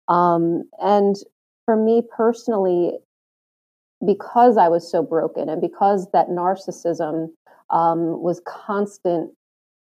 Um, 0.09 0.65
and 0.81 1.17
for 1.65 1.77
me 1.77 2.03
personally, 2.17 2.93
because 4.05 4.57
I 4.57 4.69
was 4.69 4.91
so 4.91 5.03
broken, 5.03 5.49
and 5.49 5.61
because 5.61 6.11
that 6.13 6.29
narcissism 6.29 7.29
um, 7.71 8.23
was 8.23 8.41
constant 8.47 9.31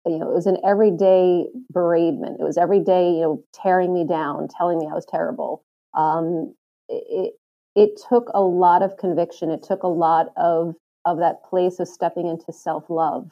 you 0.07 0.19
know, 0.19 0.30
it 0.30 0.35
was 0.35 0.47
an 0.47 0.57
everyday 0.64 1.47
bereavement. 1.71 2.38
It 2.40 2.45
was 2.45 2.57
every 2.57 2.80
day, 2.80 3.11
you 3.12 3.21
know, 3.21 3.45
tearing 3.52 3.92
me 3.92 4.07
down, 4.07 4.49
telling 4.49 4.78
me 4.78 4.88
I 4.90 4.95
was 4.95 5.07
terrible. 5.07 5.62
Um, 5.95 6.54
it 6.88 7.35
it 7.76 8.00
took 8.09 8.30
a 8.35 8.40
lot 8.40 8.83
of 8.83 8.97
conviction. 8.97 9.50
It 9.50 9.62
took 9.62 9.83
a 9.83 9.88
lot 9.88 10.28
of 10.37 10.75
of 11.04 11.19
that 11.19 11.42
place 11.45 11.80
of 11.80 11.88
stepping 11.88 12.26
into 12.26 12.52
self 12.52 12.90
love 12.90 13.30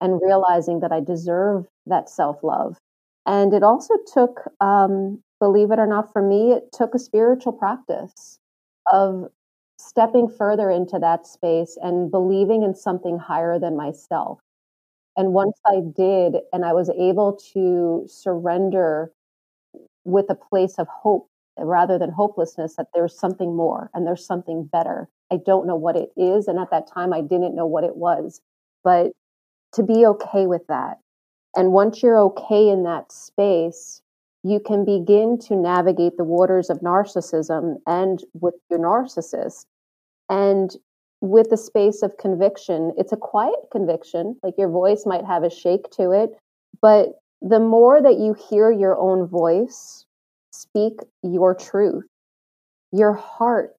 and 0.00 0.20
realizing 0.22 0.80
that 0.80 0.92
I 0.92 1.00
deserve 1.00 1.66
that 1.86 2.08
self 2.08 2.42
love. 2.42 2.78
And 3.26 3.54
it 3.54 3.62
also 3.62 3.94
took, 4.12 4.42
um, 4.60 5.22
believe 5.40 5.70
it 5.70 5.78
or 5.78 5.86
not, 5.86 6.12
for 6.12 6.22
me, 6.22 6.52
it 6.52 6.72
took 6.72 6.94
a 6.94 6.98
spiritual 6.98 7.52
practice 7.52 8.38
of 8.92 9.28
stepping 9.78 10.28
further 10.28 10.70
into 10.70 10.98
that 11.00 11.26
space 11.26 11.78
and 11.82 12.10
believing 12.10 12.62
in 12.62 12.74
something 12.74 13.18
higher 13.18 13.58
than 13.58 13.76
myself 13.76 14.40
and 15.16 15.32
once 15.32 15.58
I 15.66 15.80
did, 15.96 16.36
and 16.52 16.64
I 16.64 16.72
was 16.72 16.90
able 16.90 17.34
to 17.54 18.04
surrender 18.08 19.12
with 20.04 20.26
a 20.30 20.34
place 20.34 20.76
of 20.78 20.88
hope 20.88 21.28
rather 21.58 21.98
than 21.98 22.10
hopelessness, 22.10 22.76
that 22.76 22.88
there's 22.94 23.18
something 23.18 23.54
more 23.56 23.90
and 23.94 24.06
there's 24.06 24.26
something 24.26 24.64
better. 24.64 25.08
I 25.34 25.38
don't 25.44 25.66
know 25.66 25.76
what 25.76 25.96
it 25.96 26.10
is. 26.16 26.46
And 26.46 26.58
at 26.58 26.70
that 26.70 26.86
time, 26.86 27.12
I 27.12 27.20
didn't 27.20 27.56
know 27.56 27.66
what 27.66 27.84
it 27.84 27.96
was. 27.96 28.40
But 28.84 29.12
to 29.72 29.82
be 29.82 30.06
okay 30.06 30.46
with 30.46 30.66
that. 30.68 30.98
And 31.56 31.72
once 31.72 32.02
you're 32.02 32.18
okay 32.18 32.68
in 32.68 32.84
that 32.84 33.10
space, 33.12 34.00
you 34.42 34.60
can 34.60 34.84
begin 34.84 35.38
to 35.48 35.56
navigate 35.56 36.16
the 36.16 36.24
waters 36.24 36.70
of 36.70 36.80
narcissism 36.80 37.76
and 37.86 38.22
with 38.40 38.54
your 38.70 38.78
narcissist. 38.78 39.64
And 40.28 40.76
with 41.20 41.50
the 41.50 41.56
space 41.56 42.02
of 42.02 42.18
conviction, 42.18 42.92
it's 42.96 43.12
a 43.12 43.16
quiet 43.16 43.58
conviction, 43.72 44.36
like 44.42 44.54
your 44.58 44.68
voice 44.68 45.04
might 45.06 45.24
have 45.24 45.42
a 45.42 45.50
shake 45.50 45.90
to 45.92 46.10
it, 46.10 46.30
but 46.82 47.20
the 47.40 47.60
more 47.60 48.02
that 48.02 48.18
you 48.18 48.34
hear 48.34 48.70
your 48.70 48.98
own 48.98 49.26
voice 49.26 50.04
speak 50.50 51.00
your 51.22 51.54
truth, 51.54 52.04
your 52.92 53.14
heart 53.14 53.74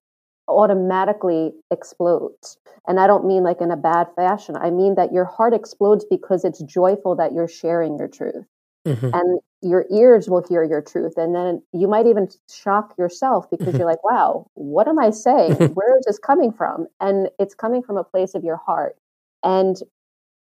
automatically 0.48 1.52
explodes. 1.70 2.58
And 2.88 3.00
I 3.00 3.06
don't 3.06 3.26
mean 3.26 3.42
like 3.42 3.60
in 3.60 3.70
a 3.70 3.76
bad 3.76 4.08
fashion. 4.14 4.56
I 4.56 4.70
mean 4.70 4.94
that 4.94 5.12
your 5.12 5.24
heart 5.24 5.54
explodes 5.54 6.04
because 6.08 6.44
it's 6.44 6.62
joyful 6.62 7.16
that 7.16 7.32
you're 7.32 7.48
sharing 7.48 7.98
your 7.98 8.08
truth. 8.08 8.46
Mm-hmm. 8.86 9.10
And 9.12 9.40
your 9.62 9.84
ears 9.90 10.30
will 10.30 10.44
hear 10.48 10.62
your 10.62 10.80
truth. 10.80 11.14
And 11.16 11.34
then 11.34 11.60
you 11.72 11.88
might 11.88 12.06
even 12.06 12.28
shock 12.48 12.94
yourself 12.96 13.50
because 13.50 13.68
mm-hmm. 13.68 13.78
you're 13.78 13.86
like, 13.86 14.04
wow, 14.04 14.46
what 14.54 14.86
am 14.86 14.98
I 14.98 15.10
saying? 15.10 15.54
Where 15.74 15.98
is 15.98 16.04
this 16.06 16.18
coming 16.18 16.52
from? 16.52 16.86
And 17.00 17.28
it's 17.40 17.54
coming 17.54 17.82
from 17.82 17.96
a 17.96 18.04
place 18.04 18.34
of 18.34 18.44
your 18.44 18.58
heart. 18.58 18.96
And 19.42 19.76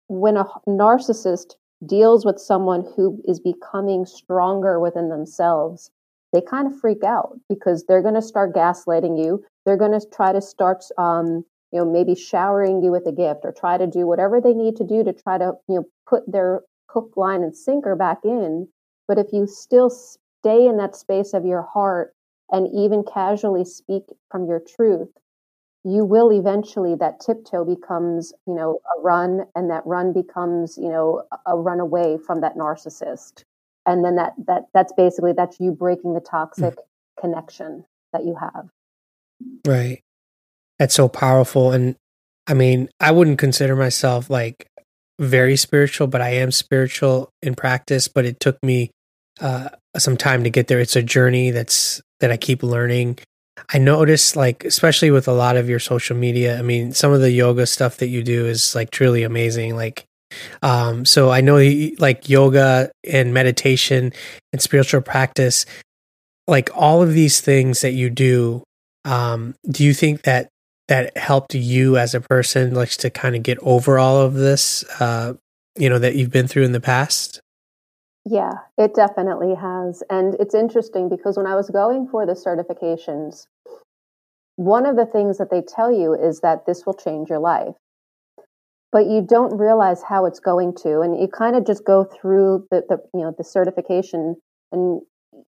when 0.08 0.38
a 0.38 0.46
narcissist 0.68 1.56
deals 1.86 2.26
with 2.26 2.40
someone 2.40 2.86
who 2.96 3.22
is 3.28 3.40
becoming 3.40 4.06
stronger 4.06 4.80
within 4.80 5.10
themselves, 5.10 5.92
they 6.34 6.42
kind 6.42 6.68
of 6.68 6.80
freak 6.80 7.04
out 7.04 7.40
because 7.50 7.86
they're 7.86 8.02
going 8.02 8.14
to 8.14 8.22
start 8.22 8.54
gaslighting 8.54 9.24
you. 9.24 9.44
They're 9.68 9.76
going 9.76 10.00
to 10.00 10.08
try 10.08 10.32
to 10.32 10.40
start, 10.40 10.86
um, 10.98 11.44
you 11.74 11.80
know, 11.80 11.86
maybe 11.86 12.16
showering 12.16 12.82
you 12.82 12.90
with 12.90 13.06
a 13.06 13.12
gift 13.12 13.42
or 13.44 13.52
try 13.52 13.78
to 13.78 13.86
do 13.86 14.08
whatever 14.08 14.40
they 14.40 14.54
need 14.54 14.78
to 14.78 14.86
do 14.86 15.04
to 15.04 15.12
try 15.12 15.38
to, 15.38 15.56
you 15.68 15.76
know, 15.76 15.86
put 16.08 16.24
their 16.32 16.62
hook, 16.90 17.12
line, 17.18 17.44
and 17.44 17.54
sinker 17.54 17.94
back 17.94 18.20
in. 18.24 18.70
But 19.10 19.20
if 19.20 19.28
you 19.34 19.46
still 19.46 19.90
stay 19.90 20.66
in 20.66 20.78
that 20.78 20.96
space 20.96 21.34
of 21.34 21.44
your 21.44 21.64
heart 21.64 22.16
and 22.50 22.70
even 22.74 23.04
casually 23.04 23.66
speak 23.66 24.04
from 24.32 24.46
your 24.46 24.62
truth, 24.62 25.10
you 25.84 26.06
will 26.06 26.32
eventually 26.32 26.96
that 26.96 27.20
tiptoe 27.20 27.66
becomes 27.66 28.34
you 28.46 28.54
know 28.56 28.80
a 28.98 29.02
run 29.02 29.46
and 29.54 29.70
that 29.70 29.86
run 29.86 30.14
becomes 30.14 30.78
you 30.78 30.90
know 30.90 31.24
a 31.46 31.58
run 31.58 31.80
away 31.80 32.18
from 32.18 32.42
that 32.42 32.56
narcissist 32.58 33.44
and 33.86 34.04
then 34.04 34.16
that 34.16 34.34
that 34.48 34.64
that's 34.74 34.92
basically 34.94 35.32
that's 35.32 35.60
you 35.60 35.72
breaking 35.72 36.14
the 36.14 36.20
toxic 36.20 36.76
mm. 36.76 37.22
connection 37.22 37.86
that 38.12 38.26
you 38.26 38.36
have 38.36 38.70
right. 39.66 40.02
That's 40.80 40.94
so 40.94 41.08
powerful 41.08 41.72
and 41.72 41.96
i 42.46 42.54
mean 42.54 42.88
i 43.00 43.12
wouldn't 43.12 43.40
consider 43.40 43.76
myself 43.76 44.30
like 44.30 44.68
very 45.20 45.58
spiritual 45.58 46.08
but 46.08 46.22
i 46.22 46.30
am 46.30 46.52
spiritual 46.52 47.30
in 47.42 47.56
practice 47.56 48.08
but 48.08 48.26
it 48.26 48.40
took 48.40 48.58
me 48.64 48.92
uh 49.42 49.70
some 49.98 50.16
time 50.16 50.44
to 50.44 50.52
get 50.52 50.68
there. 50.68 50.80
It's 50.80 50.96
a 50.96 51.02
journey 51.02 51.50
that's 51.50 52.00
that 52.20 52.32
i 52.32 52.38
keep 52.38 52.62
learning. 52.62 53.18
I 53.74 53.80
notice 53.80 54.36
like 54.36 54.64
especially 54.64 55.10
with 55.10 55.28
a 55.28 55.34
lot 55.34 55.58
of 55.58 55.68
your 55.68 55.80
social 55.80 56.16
media 56.16 56.60
i 56.60 56.62
mean 56.62 56.94
some 56.94 57.12
of 57.12 57.22
the 57.22 57.32
yoga 57.32 57.66
stuff 57.66 57.98
that 57.98 58.08
you 58.08 58.22
do 58.22 58.46
is 58.46 58.76
like 58.76 58.92
truly 58.92 59.24
amazing 59.24 59.76
like 59.76 60.06
um, 60.62 61.06
so 61.06 61.30
I 61.30 61.42
know 61.42 61.58
like 62.00 62.30
yoga 62.30 62.92
and 63.10 63.34
meditation 63.34 64.14
and 64.52 64.62
spiritual 64.62 65.02
practice, 65.02 65.66
like 66.48 66.70
all 66.76 67.02
of 67.02 67.14
these 67.14 67.42
things 67.42 67.82
that 67.82 67.94
you 67.94 68.10
do, 68.10 68.64
um, 69.08 69.56
do 69.70 69.84
you 69.84 69.94
think 69.94 70.24
that 70.24 70.50
that 70.88 71.18
helped 71.18 71.54
you 71.54 71.98
as 71.98 72.14
a 72.14 72.22
person, 72.22 72.74
like 72.74 72.90
to 72.90 73.10
kind 73.10 73.36
of 73.36 73.44
get 73.44 73.58
over 73.60 74.00
all 74.00 74.22
of 74.22 74.36
this, 74.36 74.84
uh, 75.02 75.34
you 75.78 75.90
know, 75.90 76.00
that 76.00 76.16
you've 76.16 76.32
been 76.32 76.48
through 76.48 76.64
in 76.64 76.72
the 76.72 76.80
past? 76.80 77.42
Yeah, 78.26 78.54
it 78.78 78.94
definitely 78.94 79.56
has. 79.56 80.04
And 80.10 80.36
it's 80.40 80.56
interesting 80.56 81.10
because 81.10 81.38
when 81.38 81.46
I 81.46 81.56
was 81.56 81.70
going 81.70 82.08
for 82.08 82.26
the 82.26 82.34
certifications, 82.34 83.48
one 84.56 84.86
of 84.86 84.96
the 84.96 85.06
things 85.06 85.38
that 85.38 85.50
they 85.50 85.62
tell 85.62 85.92
you 85.92 86.14
is 86.14 86.42
that 86.42 86.66
this 86.66 86.86
will 86.86 86.94
change 86.94 87.30
your 87.30 87.40
life 87.40 87.76
but 88.92 89.06
you 89.08 89.22
don't 89.22 89.58
realize 89.58 90.02
how 90.02 90.26
it's 90.26 90.40
going 90.40 90.74
to 90.74 91.02
and 91.02 91.20
you 91.20 91.28
kind 91.28 91.56
of 91.56 91.66
just 91.66 91.86
go 91.86 92.04
through 92.04 92.66
the, 92.72 92.84
the 92.90 92.98
you 93.14 93.22
know 93.22 93.34
the 93.38 93.44
certification 93.44 94.36
and 94.72 95.02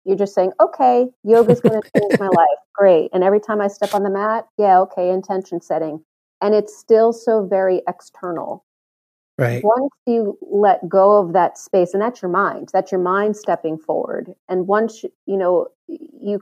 you're 0.09 0.17
just 0.17 0.35
saying 0.35 0.53
okay 0.61 1.07
yoga's 1.23 1.61
going 1.61 1.81
to 1.83 1.91
change 2.00 2.19
my 2.19 2.29
life. 2.29 2.59
Great. 2.75 3.11
And 3.12 3.23
every 3.23 3.41
time 3.41 3.61
i 3.61 3.69
step 3.69 3.95
on 3.95 4.03
the 4.03 4.11
mat 4.11 4.47
yeah 4.59 4.81
okay 4.81 5.11
intention 5.11 5.61
setting. 5.61 6.03
And 6.41 6.55
it's 6.55 6.77
still 6.77 7.12
so 7.12 7.45
very 7.47 7.83
external. 7.88 8.65
Right. 9.37 9.62
Once 9.62 9.93
you 10.07 10.38
let 10.41 10.88
go 10.88 11.19
of 11.19 11.33
that 11.33 11.59
space 11.59 11.93
and 11.93 12.03
that's 12.03 12.23
your 12.23 12.31
mind 12.31 12.71
that's 12.73 12.91
your 12.91 13.00
mind 13.00 13.37
stepping 13.37 13.79
forward. 13.79 14.35
And 14.49 14.67
once 14.67 15.05
you 15.27 15.37
know 15.37 15.69
you 15.87 16.41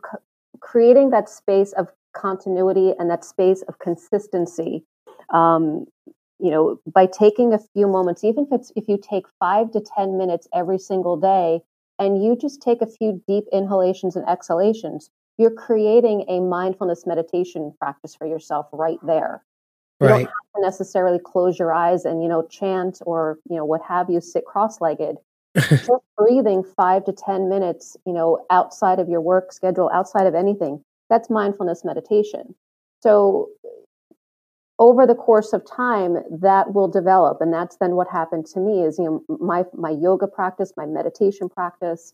creating 0.60 1.10
that 1.10 1.28
space 1.28 1.72
of 1.72 1.88
continuity 2.14 2.94
and 2.98 3.10
that 3.10 3.24
space 3.24 3.62
of 3.68 3.78
consistency 3.78 4.82
um, 5.34 5.86
you 6.38 6.50
know 6.50 6.78
by 6.92 7.06
taking 7.06 7.52
a 7.52 7.58
few 7.58 7.86
moments 7.86 8.24
even 8.24 8.46
if 8.50 8.60
it's 8.60 8.72
if 8.76 8.88
you 8.88 8.98
take 8.98 9.26
5 9.38 9.70
to 9.72 9.80
10 9.80 10.18
minutes 10.18 10.46
every 10.54 10.78
single 10.78 11.16
day 11.16 11.60
and 11.98 12.22
you 12.22 12.36
just 12.36 12.60
take 12.60 12.82
a 12.82 12.86
few 12.86 13.22
deep 13.26 13.44
inhalations 13.52 14.16
and 14.16 14.28
exhalations 14.28 15.10
you're 15.38 15.50
creating 15.50 16.24
a 16.28 16.40
mindfulness 16.40 17.06
meditation 17.06 17.72
practice 17.78 18.14
for 18.14 18.26
yourself 18.26 18.66
right 18.72 18.98
there. 19.02 19.44
You 20.00 20.06
right. 20.06 20.12
don't 20.12 20.20
have 20.20 20.52
to 20.56 20.62
necessarily 20.62 21.18
close 21.22 21.58
your 21.58 21.72
eyes 21.72 22.04
and 22.04 22.22
you 22.22 22.28
know 22.28 22.42
chant 22.48 23.00
or 23.06 23.38
you 23.48 23.56
know 23.56 23.64
what 23.64 23.82
have 23.82 24.10
you 24.10 24.20
sit 24.20 24.44
cross-legged. 24.44 25.16
Just 25.56 25.90
breathing 26.18 26.62
5 26.62 27.04
to 27.04 27.12
10 27.12 27.48
minutes 27.48 27.96
you 28.06 28.12
know 28.12 28.44
outside 28.50 28.98
of 28.98 29.08
your 29.08 29.20
work 29.20 29.52
schedule 29.52 29.90
outside 29.92 30.26
of 30.26 30.34
anything 30.34 30.82
that's 31.08 31.30
mindfulness 31.30 31.84
meditation. 31.84 32.54
So 33.02 33.48
over 34.78 35.06
the 35.06 35.14
course 35.14 35.52
of 35.52 35.64
time 35.64 36.18
that 36.30 36.74
will 36.74 36.88
develop. 36.88 37.40
And 37.40 37.52
that's 37.52 37.76
then 37.76 37.94
what 37.96 38.08
happened 38.08 38.46
to 38.46 38.60
me 38.60 38.82
is 38.84 38.98
you 38.98 39.04
know 39.28 39.38
my 39.38 39.64
my 39.72 39.90
yoga 39.90 40.26
practice 40.26 40.72
my 40.76 40.86
meditation 40.86 41.48
practice 41.48 42.12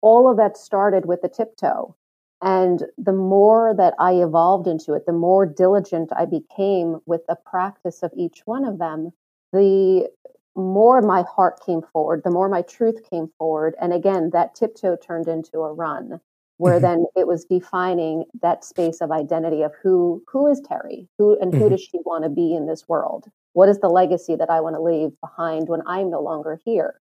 all 0.00 0.30
of 0.30 0.36
that 0.36 0.56
started 0.56 1.06
with 1.06 1.22
the 1.22 1.28
tiptoe. 1.28 1.96
And 2.42 2.84
the 2.98 3.12
more 3.12 3.74
that 3.76 3.94
i 3.98 4.12
evolved 4.12 4.66
into 4.66 4.94
it 4.94 5.06
the 5.06 5.12
more 5.12 5.46
diligent 5.46 6.10
i 6.16 6.24
became 6.24 7.00
with 7.06 7.22
the 7.26 7.36
practice 7.36 8.02
of 8.02 8.12
each 8.16 8.42
one 8.44 8.64
of 8.64 8.78
them 8.78 9.12
the 9.52 10.08
more 10.56 11.00
my 11.02 11.22
heart 11.22 11.60
came 11.64 11.82
forward 11.82 12.22
the 12.22 12.30
more 12.30 12.48
my 12.48 12.62
truth 12.62 13.08
came 13.10 13.28
forward. 13.38 13.74
And 13.80 13.92
again 13.92 14.30
that 14.30 14.54
tiptoe 14.54 14.96
turned 14.96 15.26
into 15.28 15.58
a 15.60 15.72
run 15.72 16.20
where 16.58 16.74
mm-hmm. 16.74 16.82
then 16.82 17.06
it 17.16 17.26
was 17.26 17.44
defining 17.44 18.24
that 18.42 18.64
space 18.64 19.00
of 19.00 19.10
identity 19.10 19.62
of 19.62 19.72
who 19.82 20.22
who 20.28 20.46
is 20.46 20.60
Terri, 20.60 21.08
who 21.18 21.38
and 21.40 21.52
who 21.52 21.60
mm-hmm. 21.60 21.68
does 21.70 21.82
she 21.82 21.98
want 22.04 22.24
to 22.24 22.30
be 22.30 22.54
in 22.54 22.66
this 22.66 22.88
world? 22.88 23.30
What 23.52 23.68
is 23.68 23.78
the 23.78 23.88
legacy 23.88 24.36
that 24.36 24.50
I 24.50 24.60
want 24.60 24.76
to 24.76 24.82
leave 24.82 25.10
behind 25.20 25.68
when 25.68 25.82
I'm 25.86 26.10
no 26.10 26.20
longer 26.20 26.60
here? 26.64 27.00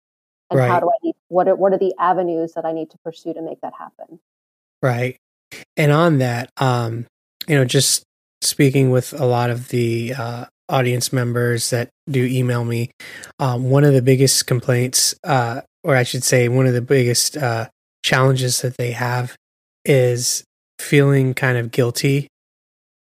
And 0.49 0.59
right. 0.59 0.69
how 0.69 0.79
do 0.79 0.87
I 0.87 0.97
need 1.03 1.15
what 1.27 1.47
are 1.47 1.55
what 1.55 1.73
are 1.73 1.77
the 1.77 1.93
avenues 1.99 2.53
that 2.53 2.65
I 2.65 2.73
need 2.73 2.89
to 2.91 2.97
pursue 2.99 3.33
to 3.33 3.41
make 3.41 3.61
that 3.61 3.73
happen? 3.77 4.19
Right. 4.81 5.17
And 5.77 5.91
on 5.91 6.19
that, 6.19 6.49
um, 6.57 7.07
you 7.47 7.55
know, 7.55 7.65
just 7.65 8.03
speaking 8.41 8.89
with 8.89 9.13
a 9.19 9.25
lot 9.25 9.49
of 9.49 9.69
the 9.69 10.13
uh, 10.17 10.45
audience 10.69 11.13
members 11.13 11.69
that 11.69 11.89
do 12.09 12.25
email 12.25 12.63
me, 12.63 12.91
um, 13.39 13.69
one 13.69 13.83
of 13.83 13.93
the 13.93 14.01
biggest 14.01 14.47
complaints, 14.47 15.13
uh, 15.23 15.61
or 15.83 15.95
I 15.95 16.03
should 16.03 16.23
say, 16.23 16.47
one 16.47 16.65
of 16.67 16.73
the 16.73 16.81
biggest 16.81 17.37
uh, 17.37 17.67
challenges 18.03 18.61
that 18.61 18.77
they 18.77 18.91
have 18.91 19.35
is 19.85 20.43
feeling 20.79 21.33
kind 21.33 21.57
of 21.57 21.71
guilty 21.71 22.27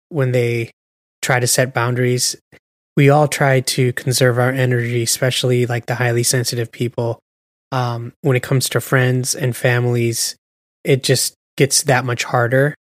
when 0.08 0.32
they 0.32 0.70
try 1.22 1.40
to 1.40 1.46
set 1.46 1.72
boundaries. 1.72 2.36
We 2.96 3.08
all 3.08 3.28
try 3.28 3.60
to 3.60 3.92
conserve 3.94 4.38
our 4.38 4.50
energy, 4.50 5.02
especially 5.02 5.66
like 5.66 5.86
the 5.86 5.94
highly 5.94 6.22
sensitive 6.22 6.70
people. 6.70 7.18
Um, 7.70 8.12
when 8.20 8.36
it 8.36 8.42
comes 8.42 8.68
to 8.70 8.80
friends 8.80 9.34
and 9.34 9.56
families, 9.56 10.36
it 10.84 11.02
just 11.02 11.34
gets 11.56 11.84
that 11.84 12.04
much 12.04 12.24
harder. 12.24 12.74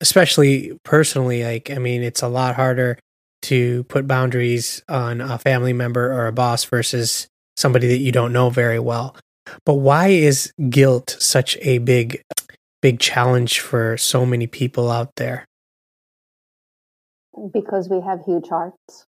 Especially 0.00 0.78
personally, 0.84 1.44
like, 1.44 1.70
I 1.70 1.78
mean, 1.78 2.02
it's 2.02 2.22
a 2.22 2.28
lot 2.28 2.56
harder 2.56 2.98
to 3.42 3.84
put 3.84 4.08
boundaries 4.08 4.82
on 4.88 5.20
a 5.20 5.38
family 5.38 5.74
member 5.74 6.12
or 6.12 6.26
a 6.26 6.32
boss 6.32 6.64
versus 6.64 7.28
somebody 7.56 7.88
that 7.88 7.98
you 7.98 8.10
don't 8.10 8.32
know 8.32 8.48
very 8.48 8.78
well. 8.78 9.14
But 9.66 9.74
why 9.74 10.08
is 10.08 10.52
guilt 10.70 11.16
such 11.20 11.58
a 11.60 11.78
big 11.78 12.22
big 12.84 13.00
challenge 13.00 13.60
for 13.60 13.96
so 13.96 14.26
many 14.26 14.46
people 14.46 14.90
out 14.90 15.16
there? 15.16 15.46
Because 17.50 17.88
we 17.88 18.02
have 18.02 18.22
huge 18.26 18.46
hearts. 18.46 19.06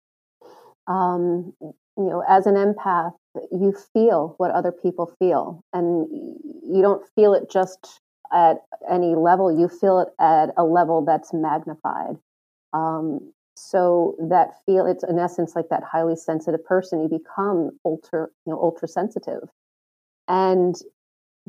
Um, 0.85 1.53
you 1.59 1.73
know, 1.97 2.23
as 2.29 2.45
an 2.45 2.53
empath, 2.53 3.13
you 3.51 3.73
feel 3.91 4.35
what 4.37 4.51
other 4.51 4.71
people 4.71 5.11
feel, 5.17 5.63
and 5.73 6.07
you 6.71 6.83
don't 6.83 7.03
feel 7.15 7.33
it 7.33 7.49
just 7.49 7.99
at 8.31 8.57
any 8.87 9.15
level. 9.15 9.51
You 9.51 9.67
feel 9.67 10.01
it 10.01 10.09
at 10.19 10.51
a 10.55 10.63
level 10.63 11.03
that's 11.03 11.33
magnified. 11.33 12.17
Um, 12.73 13.33
so 13.55 14.15
that 14.19 14.51
feel 14.67 14.85
it's 14.85 15.03
in 15.03 15.17
essence 15.17 15.55
like 15.55 15.69
that 15.69 15.81
highly 15.83 16.15
sensitive 16.15 16.63
person. 16.63 17.01
You 17.01 17.09
become 17.09 17.71
ultra, 17.83 18.27
you 18.45 18.53
know, 18.53 18.61
ultra 18.61 18.87
sensitive, 18.87 19.49
and 20.27 20.75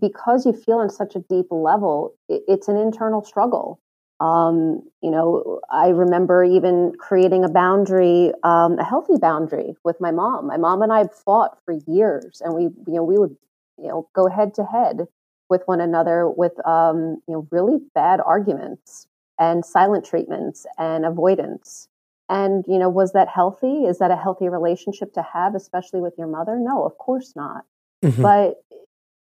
because 0.00 0.46
you 0.46 0.52
feel 0.52 0.78
on 0.78 0.90
such 0.90 1.14
a 1.14 1.20
deep 1.20 1.46
level, 1.50 2.14
it, 2.28 2.42
it's 2.48 2.68
an 2.68 2.76
internal 2.76 3.24
struggle. 3.24 3.80
Um, 4.20 4.82
you 5.02 5.10
know, 5.10 5.60
I 5.70 5.88
remember 5.88 6.44
even 6.44 6.92
creating 6.98 7.44
a 7.44 7.48
boundary, 7.48 8.32
um, 8.42 8.78
a 8.78 8.84
healthy 8.84 9.16
boundary 9.18 9.74
with 9.84 10.00
my 10.00 10.10
mom. 10.10 10.46
My 10.46 10.56
mom 10.56 10.82
and 10.82 10.92
I 10.92 11.04
fought 11.08 11.58
for 11.64 11.74
years, 11.86 12.40
and 12.44 12.54
we, 12.54 12.62
you 12.62 12.94
know, 12.94 13.04
we 13.04 13.18
would, 13.18 13.36
you 13.76 13.88
know, 13.88 14.08
go 14.14 14.28
head 14.28 14.54
to 14.54 14.64
head 14.64 15.06
with 15.50 15.62
one 15.66 15.80
another 15.80 16.28
with, 16.28 16.52
um, 16.66 17.20
you 17.26 17.34
know, 17.34 17.48
really 17.50 17.78
bad 17.94 18.20
arguments 18.24 19.06
and 19.38 19.64
silent 19.64 20.04
treatments 20.04 20.64
and 20.78 21.04
avoidance. 21.04 21.88
And 22.28 22.64
you 22.66 22.78
know, 22.78 22.88
was 22.88 23.12
that 23.12 23.28
healthy? 23.28 23.84
Is 23.84 23.98
that 23.98 24.10
a 24.10 24.16
healthy 24.16 24.48
relationship 24.48 25.12
to 25.14 25.22
have, 25.22 25.54
especially 25.54 26.00
with 26.00 26.14
your 26.16 26.26
mother? 26.26 26.58
No, 26.58 26.84
of 26.84 26.96
course 26.98 27.34
not. 27.36 27.64
Mm-hmm. 28.02 28.22
But 28.22 28.62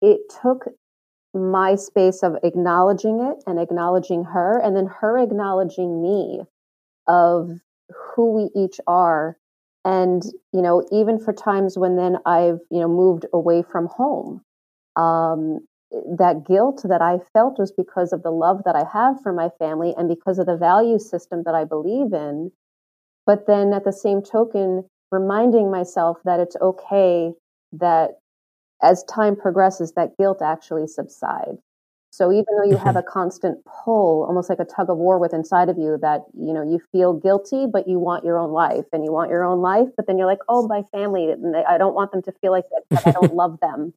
it 0.04 0.20
took 0.42 0.66
my 1.34 1.74
space 1.74 2.22
of 2.22 2.36
acknowledging 2.44 3.20
it 3.22 3.44
and 3.48 3.60
acknowledging 3.60 4.24
her, 4.26 4.60
and 4.60 4.76
then 4.76 4.86
her 4.86 5.18
acknowledging 5.18 6.00
me 6.04 6.42
of 7.08 7.50
who 7.90 8.34
we 8.34 8.50
each 8.62 8.80
are. 8.86 9.38
And, 9.86 10.24
you 10.54 10.62
know, 10.62 10.86
even 10.92 11.20
for 11.20 11.34
times 11.34 11.78
when 11.78 11.96
then 11.96 12.18
I've, 12.26 12.60
you 12.70 12.80
know, 12.80 12.88
moved 12.88 13.26
away 13.34 13.64
from 13.64 13.88
home, 13.88 14.42
um, 14.96 15.66
that 16.18 16.46
guilt 16.46 16.86
that 16.88 17.02
I 17.02 17.20
felt 17.34 17.60
was 17.60 17.72
because 17.72 18.14
of 18.14 18.24
the 18.24 18.32
love 18.32 18.62
that 18.66 18.76
I 18.76 18.86
have 18.92 19.22
for 19.22 19.34
my 19.34 19.50
family 19.60 19.94
and 19.98 20.08
because 20.08 20.40
of 20.40 20.46
the 20.46 20.58
value 20.58 21.00
system 21.00 21.44
that 21.46 21.56
I 21.56 21.66
believe 21.66 22.14
in. 22.14 22.52
But 23.26 23.48
then 23.48 23.74
at 23.74 23.86
the 23.86 23.94
same 23.94 24.22
token, 24.22 24.86
reminding 25.12 25.72
myself 25.72 26.18
that 26.26 26.40
it's 26.40 26.56
okay 26.62 27.34
that 27.74 28.20
as 28.84 29.04
time 29.06 29.36
progresses, 29.36 29.94
that 29.94 30.18
guilt 30.18 30.42
actually 30.42 30.88
subsides. 30.88 31.62
So 32.14 32.32
even 32.32 32.46
though 32.56 32.70
you 32.70 32.78
have 32.78 32.90
mm-hmm. 32.90 32.98
a 32.98 33.12
constant 33.12 33.58
pull, 33.66 34.26
almost 34.28 34.48
like 34.48 34.60
a 34.60 34.66
tug 34.66 34.92
of 34.92 34.98
war 34.98 35.18
with 35.18 35.34
inside 35.34 35.68
of 35.68 35.80
you, 35.80 35.98
that 36.04 36.22
you 36.40 36.54
know 36.54 36.62
you 36.62 36.80
feel 36.92 37.14
guilty, 37.14 37.66
but 37.66 37.88
you 37.88 37.98
want 37.98 38.24
your 38.24 38.38
own 38.38 38.52
life, 38.52 38.86
and 38.94 39.04
you 39.04 39.12
want 39.12 39.32
your 39.32 39.44
own 39.44 39.62
life, 39.62 39.88
but 39.98 40.06
then 40.06 40.20
you're 40.20 40.28
like, 40.28 40.44
oh, 40.48 40.68
my 40.68 40.84
family, 40.92 41.32
and 41.32 41.56
they, 41.56 41.64
I 41.68 41.80
don't 41.80 41.96
want 41.96 42.12
them 42.12 42.22
to 42.22 42.32
feel 42.34 42.52
like 42.52 42.66
that, 42.70 42.84
that 42.92 43.08
I 43.08 43.12
don't 43.20 43.34
love 43.44 43.60
them, 43.62 43.96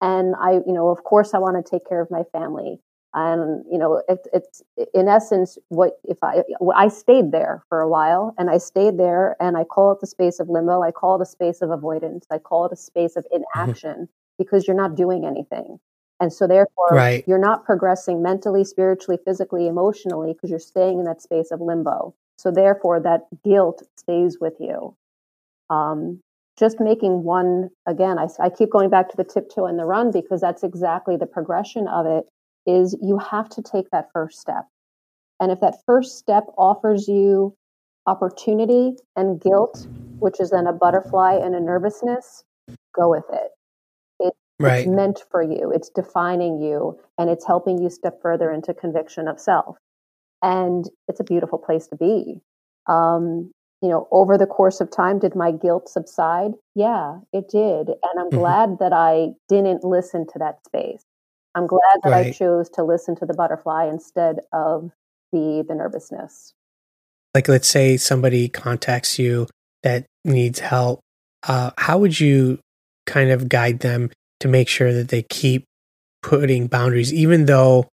and 0.00 0.34
I, 0.40 0.52
you 0.66 0.72
know, 0.72 0.88
of 0.88 1.04
course, 1.04 1.34
I 1.34 1.38
want 1.38 1.62
to 1.62 1.70
take 1.70 1.86
care 1.86 2.00
of 2.00 2.10
my 2.10 2.22
family, 2.32 2.80
and 3.12 3.66
you 3.70 3.76
know, 3.76 4.02
it, 4.08 4.26
it's 4.32 4.62
in 4.94 5.06
essence 5.06 5.58
what 5.68 6.00
if 6.04 6.16
I 6.22 6.44
I 6.74 6.88
stayed 6.88 7.32
there 7.32 7.64
for 7.68 7.82
a 7.82 7.88
while, 7.88 8.34
and 8.38 8.48
I 8.48 8.56
stayed 8.56 8.98
there, 8.98 9.36
and 9.40 9.58
I 9.58 9.64
call 9.64 9.92
it 9.92 10.00
the 10.00 10.06
space 10.06 10.40
of 10.40 10.48
limbo, 10.48 10.80
I 10.80 10.90
call 10.90 11.20
it 11.20 11.22
a 11.22 11.26
space 11.26 11.60
of 11.60 11.70
avoidance, 11.70 12.24
I 12.30 12.38
call 12.38 12.64
it 12.64 12.72
a 12.72 12.76
space 12.76 13.14
of 13.14 13.24
mm-hmm. 13.24 13.42
inaction 13.54 14.08
because 14.38 14.66
you're 14.66 14.76
not 14.76 14.94
doing 14.94 15.24
anything. 15.24 15.78
And 16.20 16.32
so 16.32 16.46
therefore 16.46 16.88
right. 16.90 17.24
you're 17.26 17.38
not 17.38 17.64
progressing 17.64 18.22
mentally, 18.22 18.64
spiritually, 18.64 19.18
physically, 19.24 19.66
emotionally 19.66 20.32
because 20.32 20.50
you're 20.50 20.58
staying 20.58 20.98
in 20.98 21.04
that 21.04 21.22
space 21.22 21.50
of 21.50 21.60
limbo. 21.60 22.14
So 22.38 22.50
therefore 22.50 23.00
that 23.00 23.26
guilt 23.44 23.82
stays 23.96 24.38
with 24.40 24.54
you. 24.58 24.96
Um, 25.70 26.20
just 26.58 26.80
making 26.80 27.22
one 27.22 27.70
again, 27.86 28.18
I, 28.18 28.26
I 28.40 28.50
keep 28.50 28.70
going 28.70 28.90
back 28.90 29.08
to 29.10 29.16
the 29.16 29.24
tiptoe 29.24 29.66
and 29.66 29.78
the 29.78 29.84
run 29.84 30.10
because 30.10 30.40
that's 30.40 30.64
exactly 30.64 31.16
the 31.16 31.26
progression 31.26 31.86
of 31.86 32.06
it 32.06 32.24
is 32.66 32.96
you 33.00 33.18
have 33.18 33.48
to 33.50 33.62
take 33.62 33.90
that 33.90 34.08
first 34.12 34.40
step. 34.40 34.66
And 35.40 35.52
if 35.52 35.60
that 35.60 35.76
first 35.86 36.18
step 36.18 36.44
offers 36.58 37.06
you 37.06 37.54
opportunity 38.06 38.96
and 39.14 39.40
guilt, 39.40 39.86
which 40.18 40.40
is 40.40 40.50
then 40.50 40.66
a 40.66 40.72
butterfly 40.72 41.34
and 41.34 41.54
a 41.54 41.60
nervousness, 41.60 42.42
go 42.92 43.10
with 43.10 43.24
it. 43.32 43.50
Right. 44.60 44.80
It's 44.80 44.88
meant 44.88 45.22
for 45.30 45.42
you. 45.42 45.72
It's 45.72 45.88
defining 45.88 46.58
you 46.60 46.98
and 47.16 47.30
it's 47.30 47.46
helping 47.46 47.80
you 47.80 47.90
step 47.90 48.20
further 48.20 48.50
into 48.52 48.74
conviction 48.74 49.28
of 49.28 49.38
self. 49.38 49.76
And 50.42 50.88
it's 51.06 51.20
a 51.20 51.24
beautiful 51.24 51.58
place 51.58 51.86
to 51.88 51.96
be. 51.96 52.40
Um, 52.86 53.52
you 53.82 53.88
know, 53.88 54.08
over 54.10 54.36
the 54.36 54.46
course 54.46 54.80
of 54.80 54.90
time, 54.90 55.20
did 55.20 55.36
my 55.36 55.52
guilt 55.52 55.88
subside? 55.88 56.52
Yeah, 56.74 57.18
it 57.32 57.48
did. 57.48 57.88
And 57.88 58.18
I'm 58.18 58.26
mm-hmm. 58.26 58.38
glad 58.38 58.78
that 58.80 58.92
I 58.92 59.28
didn't 59.48 59.84
listen 59.84 60.26
to 60.32 60.38
that 60.40 60.64
space. 60.64 61.02
I'm 61.54 61.66
glad 61.66 62.00
that 62.02 62.10
right. 62.10 62.26
I 62.26 62.30
chose 62.32 62.68
to 62.70 62.84
listen 62.84 63.16
to 63.16 63.26
the 63.26 63.34
butterfly 63.34 63.86
instead 63.86 64.40
of 64.52 64.90
the 65.32 65.64
the 65.66 65.74
nervousness. 65.74 66.54
Like 67.34 67.48
let's 67.48 67.68
say 67.68 67.96
somebody 67.96 68.48
contacts 68.48 69.18
you 69.18 69.46
that 69.82 70.06
needs 70.24 70.58
help. 70.58 71.00
Uh, 71.46 71.70
how 71.78 71.98
would 71.98 72.18
you 72.18 72.58
kind 73.06 73.30
of 73.30 73.48
guide 73.48 73.80
them 73.80 74.10
to 74.40 74.48
make 74.48 74.68
sure 74.68 74.92
that 74.92 75.08
they 75.08 75.22
keep 75.22 75.64
putting 76.22 76.66
boundaries, 76.66 77.12
even 77.12 77.46
though 77.46 77.88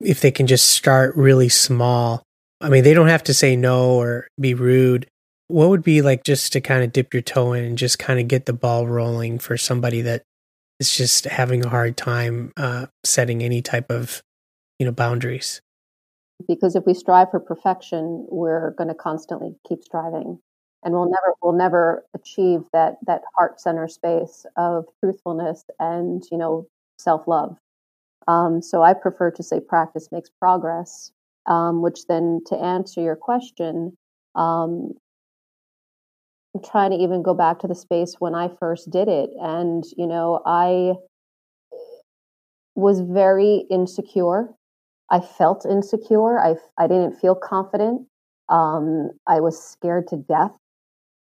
if 0.00 0.20
they 0.20 0.30
can 0.30 0.46
just 0.46 0.68
start 0.68 1.14
really 1.16 1.48
small. 1.48 2.22
I 2.60 2.68
mean, 2.68 2.84
they 2.84 2.94
don't 2.94 3.08
have 3.08 3.24
to 3.24 3.34
say 3.34 3.56
no 3.56 3.90
or 3.90 4.28
be 4.40 4.54
rude. 4.54 5.06
What 5.48 5.68
would 5.68 5.82
be 5.82 6.02
like 6.02 6.24
just 6.24 6.52
to 6.54 6.60
kind 6.60 6.82
of 6.82 6.92
dip 6.92 7.14
your 7.14 7.22
toe 7.22 7.52
in 7.52 7.64
and 7.64 7.78
just 7.78 7.98
kind 7.98 8.18
of 8.18 8.28
get 8.28 8.46
the 8.46 8.52
ball 8.52 8.86
rolling 8.86 9.38
for 9.38 9.56
somebody 9.56 10.00
that 10.02 10.22
is 10.80 10.96
just 10.96 11.24
having 11.24 11.64
a 11.64 11.68
hard 11.68 11.96
time 11.96 12.52
uh, 12.56 12.86
setting 13.04 13.42
any 13.42 13.62
type 13.62 13.90
of, 13.90 14.22
you 14.78 14.86
know, 14.86 14.92
boundaries? 14.92 15.60
Because 16.48 16.76
if 16.76 16.84
we 16.84 16.94
strive 16.94 17.30
for 17.30 17.40
perfection, 17.40 18.26
we're 18.28 18.72
going 18.72 18.88
to 18.88 18.94
constantly 18.94 19.54
keep 19.66 19.82
striving 19.82 20.38
and 20.84 20.94
we'll 20.94 21.10
never 21.10 21.34
we'll 21.42 21.52
never 21.52 22.04
achieve 22.14 22.62
that 22.72 22.96
that 23.06 23.22
heart 23.36 23.60
center 23.60 23.88
space 23.88 24.46
of 24.56 24.86
truthfulness 25.00 25.64
and 25.80 26.24
you 26.30 26.38
know 26.38 26.66
self 26.98 27.26
love. 27.26 27.56
Um, 28.28 28.62
so 28.62 28.82
I 28.82 28.94
prefer 28.94 29.30
to 29.32 29.42
say 29.42 29.60
practice 29.60 30.08
makes 30.10 30.30
progress, 30.30 31.12
um, 31.46 31.82
which 31.82 32.06
then 32.08 32.40
to 32.46 32.56
answer 32.56 33.00
your 33.00 33.16
question, 33.16 33.96
um, 34.34 34.92
I'm 36.54 36.62
trying 36.62 36.90
to 36.90 36.96
even 36.96 37.22
go 37.22 37.34
back 37.34 37.58
to 37.60 37.68
the 37.68 37.74
space 37.74 38.16
when 38.18 38.34
I 38.34 38.48
first 38.48 38.90
did 38.90 39.08
it, 39.08 39.30
and 39.40 39.84
you 39.96 40.06
know 40.06 40.40
I 40.46 40.94
was 42.74 43.00
very 43.00 43.64
insecure. 43.70 44.48
I 45.10 45.20
felt 45.20 45.66
insecure. 45.66 46.38
I 46.38 46.56
I 46.78 46.86
didn't 46.86 47.18
feel 47.18 47.34
confident. 47.34 48.06
Um, 48.48 49.10
I 49.26 49.40
was 49.40 49.60
scared 49.60 50.06
to 50.08 50.16
death 50.16 50.56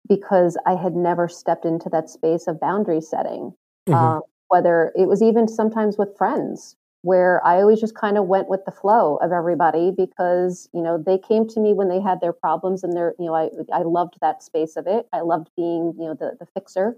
because 0.08 0.56
I 0.66 0.74
had 0.74 0.94
never 0.94 1.28
stepped 1.28 1.64
into 1.64 1.88
that 1.90 2.08
space 2.08 2.46
of 2.46 2.60
boundary 2.60 3.00
setting. 3.00 3.54
Mm-hmm. 3.88 3.94
Um, 3.94 4.22
whether 4.48 4.92
it 4.96 5.08
was 5.08 5.22
even 5.22 5.46
sometimes 5.46 5.98
with 5.98 6.16
friends, 6.16 6.74
where 7.02 7.44
I 7.46 7.56
always 7.60 7.80
just 7.80 7.94
kind 7.94 8.16
of 8.16 8.26
went 8.26 8.48
with 8.48 8.64
the 8.64 8.72
flow 8.72 9.16
of 9.16 9.30
everybody 9.30 9.90
because 9.90 10.68
you 10.72 10.82
know 10.82 10.98
they 10.98 11.18
came 11.18 11.46
to 11.48 11.60
me 11.60 11.74
when 11.74 11.88
they 11.88 12.00
had 12.00 12.20
their 12.20 12.32
problems 12.32 12.82
and 12.82 12.94
their 12.94 13.14
you 13.18 13.26
know 13.26 13.34
I 13.34 13.50
I 13.72 13.82
loved 13.82 14.14
that 14.20 14.42
space 14.42 14.76
of 14.76 14.86
it. 14.86 15.06
I 15.12 15.20
loved 15.20 15.50
being 15.56 15.94
you 15.98 16.06
know 16.06 16.14
the 16.14 16.36
the 16.40 16.46
fixer 16.46 16.96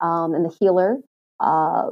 um, 0.00 0.34
and 0.34 0.44
the 0.44 0.54
healer. 0.58 0.98
Uh, 1.40 1.90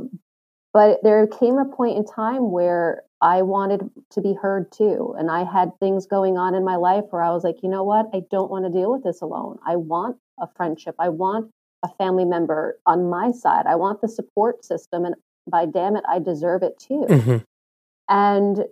but 0.72 0.98
there 1.02 1.26
came 1.26 1.56
a 1.56 1.64
point 1.64 1.96
in 1.96 2.04
time 2.04 2.50
where 2.50 3.02
I 3.22 3.42
wanted 3.42 3.88
to 4.10 4.20
be 4.20 4.34
heard 4.34 4.70
too. 4.70 5.14
And 5.18 5.30
I 5.30 5.44
had 5.44 5.78
things 5.80 6.06
going 6.06 6.36
on 6.36 6.54
in 6.54 6.64
my 6.64 6.76
life 6.76 7.04
where 7.10 7.22
I 7.22 7.30
was 7.30 7.44
like, 7.44 7.62
you 7.62 7.68
know 7.68 7.82
what? 7.82 8.06
I 8.12 8.22
don't 8.30 8.50
want 8.50 8.66
to 8.66 8.70
deal 8.70 8.92
with 8.92 9.02
this 9.02 9.22
alone. 9.22 9.58
I 9.66 9.76
want 9.76 10.18
a 10.40 10.46
friendship. 10.56 10.94
I 10.98 11.08
want 11.08 11.50
a 11.82 11.88
family 11.88 12.24
member 12.24 12.78
on 12.86 13.08
my 13.08 13.30
side. 13.30 13.66
I 13.66 13.76
want 13.76 14.00
the 14.00 14.08
support 14.08 14.64
system. 14.64 15.04
And 15.04 15.14
by 15.48 15.66
damn 15.66 15.96
it, 15.96 16.04
I 16.08 16.18
deserve 16.18 16.62
it 16.62 16.78
too. 16.78 17.06
Mm-hmm. 17.08 17.36
And 18.08 18.64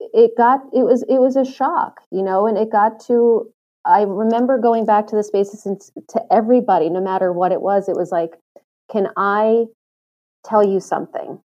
it 0.00 0.32
got, 0.36 0.60
it 0.72 0.84
was, 0.84 1.02
it 1.02 1.18
was 1.18 1.36
a 1.36 1.44
shock, 1.44 2.00
you 2.10 2.22
know, 2.22 2.46
and 2.46 2.56
it 2.56 2.70
got 2.70 3.00
to, 3.06 3.52
I 3.84 4.02
remember 4.02 4.58
going 4.58 4.86
back 4.86 5.06
to 5.08 5.16
the 5.16 5.22
spaces 5.22 5.66
and 5.66 5.80
to 6.08 6.22
everybody, 6.30 6.90
no 6.90 7.00
matter 7.00 7.32
what 7.32 7.52
it 7.52 7.62
was, 7.62 7.88
it 7.88 7.96
was 7.96 8.12
like, 8.12 8.38
can 8.90 9.08
I 9.16 9.66
tell 10.44 10.64
you 10.64 10.80
something? 10.80 11.40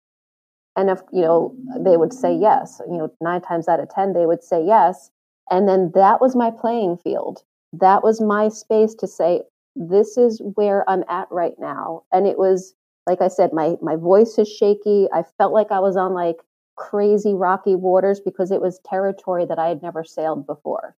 And 0.75 0.89
if, 0.89 1.01
you 1.12 1.21
know, 1.21 1.55
they 1.79 1.97
would 1.97 2.13
say 2.13 2.36
yes, 2.36 2.81
you 2.89 2.97
know, 2.97 3.13
nine 3.21 3.41
times 3.41 3.67
out 3.67 3.79
of 3.79 3.89
10, 3.89 4.13
they 4.13 4.25
would 4.25 4.43
say 4.43 4.63
yes. 4.65 5.12
And 5.49 5.67
then 5.67 5.91
that 5.93 6.19
was 6.19 6.36
my 6.36 6.49
playing 6.49 6.97
field. 6.97 7.43
That 7.73 8.03
was 8.03 8.21
my 8.21 8.49
space 8.49 8.95
to 8.95 9.07
say, 9.07 9.41
this 9.75 10.17
is 10.17 10.41
where 10.55 10.88
I'm 10.89 11.03
at 11.09 11.27
right 11.31 11.55
now. 11.59 12.03
And 12.12 12.27
it 12.27 12.38
was, 12.38 12.75
like 13.07 13.21
I 13.21 13.27
said, 13.27 13.51
my, 13.53 13.75
my 13.81 13.95
voice 13.95 14.38
is 14.38 14.47
shaky. 14.47 15.07
I 15.13 15.23
felt 15.38 15.53
like 15.53 15.71
I 15.71 15.79
was 15.79 15.97
on 15.97 16.13
like 16.13 16.38
crazy 16.75 17.33
rocky 17.33 17.75
waters 17.75 18.19
because 18.19 18.51
it 18.51 18.62
was 18.62 18.79
territory 18.86 19.45
that 19.45 19.59
I 19.59 19.67
had 19.67 19.81
never 19.81 20.03
sailed 20.03 20.45
before. 20.45 20.95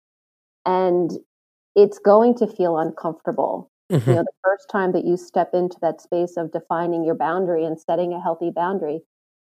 And 0.66 1.12
it's 1.76 2.00
going 2.00 2.36
to 2.38 2.48
feel 2.48 2.78
uncomfortable. 2.78 3.70
Mm-hmm. 3.92 4.10
You 4.10 4.16
know, 4.18 4.24
the 4.24 4.32
first 4.44 4.70
time 4.70 4.92
that 4.94 5.06
you 5.06 5.18
step 5.18 5.52
into 5.54 5.78
that 5.82 6.02
space 6.02 6.38
of 6.38 6.52
defining 6.52 7.04
your 7.04 7.16
boundary 7.16 7.66
and 7.66 7.80
setting 7.80 8.14
a 8.14 8.22
healthy 8.22 8.50
boundary, 8.50 9.02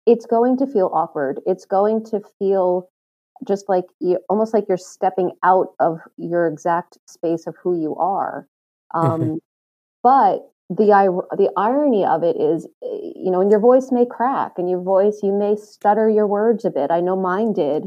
it's 0.05 0.25
going 0.25 0.57
to 0.57 0.67
feel 0.67 0.89
awkward. 0.93 1.39
It's 1.45 1.65
going 1.65 2.05
to 2.05 2.21
feel 2.39 2.89
just 3.47 3.69
like 3.69 3.85
you 3.99 4.19
almost 4.29 4.53
like 4.53 4.65
you're 4.67 4.77
stepping 4.77 5.31
out 5.43 5.73
of 5.79 5.99
your 6.17 6.47
exact 6.47 6.97
space 7.07 7.45
of 7.45 7.55
who 7.61 7.79
you 7.79 7.95
are. 7.95 8.47
Mm-hmm. 8.93 9.23
Um. 9.23 9.39
But 10.03 10.49
the 10.69 10.87
the 11.37 11.51
irony 11.57 12.05
of 12.05 12.23
it 12.23 12.35
is, 12.37 12.67
you 12.81 13.31
know, 13.31 13.41
and 13.41 13.51
your 13.51 13.59
voice 13.59 13.91
may 13.91 14.05
crack, 14.05 14.53
and 14.57 14.69
your 14.69 14.81
voice 14.81 15.19
you 15.23 15.33
may 15.33 15.55
stutter 15.55 16.09
your 16.09 16.27
words 16.27 16.65
a 16.65 16.69
bit. 16.69 16.91
I 16.91 17.01
know 17.01 17.15
mine 17.15 17.53
did. 17.53 17.83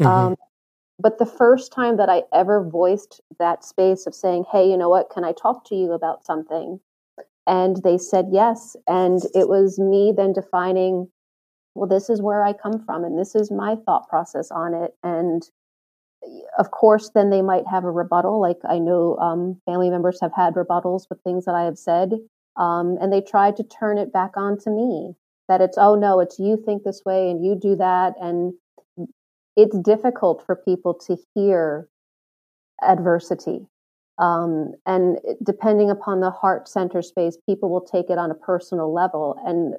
Mm-hmm. 0.00 0.06
Um, 0.06 0.36
but 0.98 1.18
the 1.18 1.26
first 1.26 1.72
time 1.72 1.96
that 1.96 2.08
I 2.08 2.22
ever 2.32 2.62
voiced 2.62 3.20
that 3.38 3.64
space 3.64 4.06
of 4.06 4.14
saying, 4.14 4.44
"Hey, 4.50 4.68
you 4.68 4.76
know 4.76 4.88
what? 4.88 5.10
Can 5.10 5.24
I 5.24 5.32
talk 5.32 5.64
to 5.66 5.74
you 5.74 5.92
about 5.92 6.24
something?" 6.24 6.80
and 7.46 7.82
they 7.82 7.98
said 7.98 8.28
yes, 8.30 8.76
and 8.86 9.22
it 9.34 9.48
was 9.48 9.78
me 9.78 10.12
then 10.16 10.32
defining, 10.32 11.08
well, 11.74 11.88
this 11.88 12.08
is 12.08 12.22
where 12.22 12.42
I 12.42 12.52
come 12.52 12.82
from, 12.84 13.04
and 13.04 13.18
this 13.18 13.34
is 13.34 13.50
my 13.50 13.76
thought 13.84 14.08
process 14.08 14.50
on 14.50 14.74
it, 14.74 14.94
and 15.02 15.48
of 16.58 16.70
course, 16.70 17.10
then 17.14 17.30
they 17.30 17.42
might 17.42 17.66
have 17.70 17.84
a 17.84 17.90
rebuttal. 17.90 18.40
Like 18.40 18.58
I 18.68 18.78
know 18.78 19.16
um, 19.18 19.60
family 19.66 19.90
members 19.90 20.18
have 20.20 20.32
had 20.34 20.54
rebuttals 20.54 21.08
with 21.08 21.20
things 21.22 21.44
that 21.44 21.54
I 21.54 21.64
have 21.64 21.78
said, 21.78 22.12
um, 22.56 22.96
and 23.00 23.12
they 23.12 23.20
tried 23.20 23.56
to 23.56 23.64
turn 23.64 23.98
it 23.98 24.12
back 24.12 24.36
on 24.36 24.58
to 24.60 24.70
me 24.70 25.14
that 25.48 25.60
it's 25.60 25.76
oh 25.78 25.94
no, 25.94 26.20
it's 26.20 26.38
you 26.38 26.56
think 26.64 26.84
this 26.84 27.02
way 27.04 27.30
and 27.30 27.44
you 27.44 27.54
do 27.54 27.76
that, 27.76 28.14
and 28.20 28.54
it's 29.56 29.78
difficult 29.78 30.44
for 30.44 30.56
people 30.56 30.94
to 30.94 31.16
hear 31.34 31.88
adversity. 32.82 33.66
Um, 34.18 34.74
and 34.86 35.18
depending 35.42 35.90
upon 35.90 36.20
the 36.20 36.30
heart 36.30 36.68
center 36.68 37.02
space, 37.02 37.36
people 37.46 37.68
will 37.70 37.80
take 37.80 38.10
it 38.10 38.18
on 38.18 38.30
a 38.30 38.34
personal 38.34 38.92
level. 38.92 39.36
And 39.44 39.74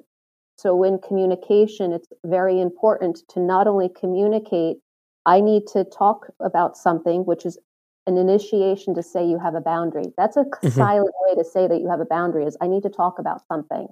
so, 0.58 0.82
in 0.84 0.98
communication, 0.98 1.92
it's 1.92 2.08
very 2.24 2.60
important 2.60 3.20
to 3.30 3.40
not 3.40 3.66
only 3.66 3.88
communicate 3.88 4.78
I 5.26 5.40
need 5.40 5.66
to 5.68 5.84
talk 5.84 6.28
about 6.40 6.76
something, 6.76 7.26
which 7.26 7.44
is 7.44 7.58
an 8.06 8.16
initiation 8.16 8.94
to 8.94 9.02
say 9.02 9.26
you 9.26 9.38
have 9.38 9.56
a 9.56 9.60
boundary. 9.60 10.12
That's 10.16 10.36
a 10.36 10.44
mm-hmm. 10.44 10.68
silent 10.68 11.12
way 11.26 11.34
to 11.34 11.44
say 11.44 11.66
that 11.66 11.80
you 11.80 11.90
have 11.90 12.00
a 12.00 12.04
boundary 12.04 12.44
is 12.44 12.56
I 12.60 12.68
need 12.68 12.84
to 12.84 12.88
talk 12.88 13.18
about 13.18 13.42
something. 13.48 13.88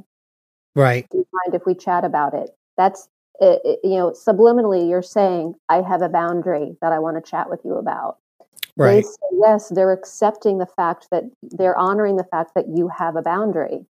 Right. 0.76 1.06
Do 1.10 1.18
you 1.18 1.26
mind 1.32 1.54
if 1.54 1.66
we 1.66 1.74
chat 1.74 2.04
about 2.04 2.34
it? 2.34 2.50
That's 2.76 3.08
it, 3.40 3.60
it, 3.64 3.80
you 3.82 3.96
know, 3.96 4.12
subliminally 4.12 4.88
you're 4.88 5.02
saying 5.02 5.54
I 5.68 5.82
have 5.82 6.02
a 6.02 6.08
boundary 6.08 6.76
that 6.80 6.92
I 6.92 7.00
want 7.00 7.22
to 7.22 7.30
chat 7.30 7.50
with 7.50 7.60
you 7.64 7.74
about. 7.74 8.18
Right. 8.76 8.96
They 8.96 9.02
say 9.02 9.38
yes, 9.40 9.68
they're 9.70 9.92
accepting 9.92 10.58
the 10.58 10.66
fact 10.66 11.08
that 11.10 11.24
they're 11.42 11.76
honoring 11.76 12.16
the 12.16 12.24
fact 12.24 12.52
that 12.54 12.66
you 12.68 12.88
have 12.88 13.16
a 13.16 13.22
boundary. 13.22 13.84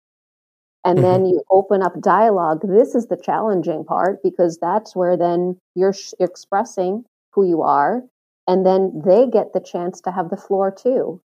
And 0.85 0.99
mm-hmm. 0.99 1.07
then 1.07 1.27
you 1.27 1.43
open 1.51 1.83
up 1.83 2.01
dialogue. 2.01 2.61
This 2.65 2.95
is 2.95 3.07
the 3.07 3.17
challenging 3.17 3.85
part 3.85 4.23
because 4.23 4.59
that's 4.59 4.95
where 4.97 5.17
then 5.17 5.57
you're 5.75 5.93
sh- 5.93 6.15
expressing 6.19 7.05
who 7.33 7.47
you 7.47 7.63
are 7.63 8.03
and 8.47 8.67
then 8.67 9.03
they 9.05 9.27
get 9.27 9.53
the 9.53 9.61
chance 9.61 10.01
to 10.01 10.11
have 10.11 10.31
the 10.31 10.37
floor 10.37 10.71
too 10.71 11.21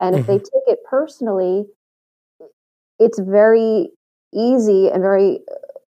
and 0.00 0.16
if 0.16 0.22
mm-hmm. 0.22 0.32
they 0.32 0.38
take 0.38 0.66
it 0.66 0.78
personally 0.88 1.66
it's 2.98 3.18
very 3.18 3.90
easy 4.34 4.88
and 4.88 5.02
very 5.02 5.40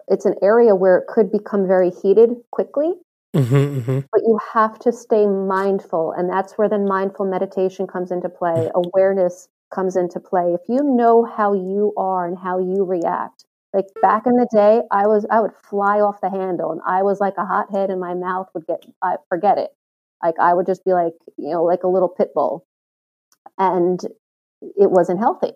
it's 0.07 0.25
an 0.25 0.35
area 0.41 0.75
where 0.75 0.97
it 0.97 1.07
could 1.07 1.31
become 1.31 1.67
very 1.67 1.89
heated 1.89 2.31
quickly 2.51 2.93
mm-hmm, 3.35 3.55
mm-hmm. 3.55 3.99
but 4.11 4.21
you 4.21 4.39
have 4.53 4.77
to 4.79 4.91
stay 4.91 5.25
mindful 5.25 6.11
and 6.17 6.29
that's 6.29 6.53
where 6.53 6.69
then 6.69 6.85
mindful 6.85 7.25
meditation 7.25 7.87
comes 7.87 8.11
into 8.11 8.29
play 8.29 8.69
mm. 8.69 8.71
awareness 8.73 9.47
comes 9.73 9.95
into 9.95 10.19
play 10.19 10.53
if 10.53 10.61
you 10.67 10.83
know 10.83 11.23
how 11.23 11.53
you 11.53 11.93
are 11.95 12.27
and 12.27 12.37
how 12.37 12.59
you 12.59 12.83
react 12.83 13.45
like 13.73 13.85
back 14.01 14.25
in 14.25 14.33
the 14.33 14.47
day, 14.53 14.81
I 14.91 15.07
was 15.07 15.25
I 15.31 15.39
would 15.39 15.53
fly 15.69 15.99
off 15.99 16.21
the 16.21 16.29
handle, 16.29 16.71
and 16.71 16.81
I 16.85 17.03
was 17.03 17.19
like 17.19 17.35
a 17.37 17.45
hothead, 17.45 17.89
and 17.89 18.01
my 18.01 18.13
mouth 18.13 18.49
would 18.53 18.67
get 18.67 18.85
I 19.01 19.15
forget 19.29 19.57
it. 19.57 19.71
Like 20.23 20.35
I 20.39 20.53
would 20.53 20.65
just 20.65 20.83
be 20.83 20.93
like 20.93 21.13
you 21.37 21.51
know 21.51 21.63
like 21.63 21.83
a 21.83 21.87
little 21.87 22.09
pit 22.09 22.31
bull, 22.33 22.65
and 23.57 23.99
it 24.61 24.91
wasn't 24.91 25.19
healthy. 25.19 25.53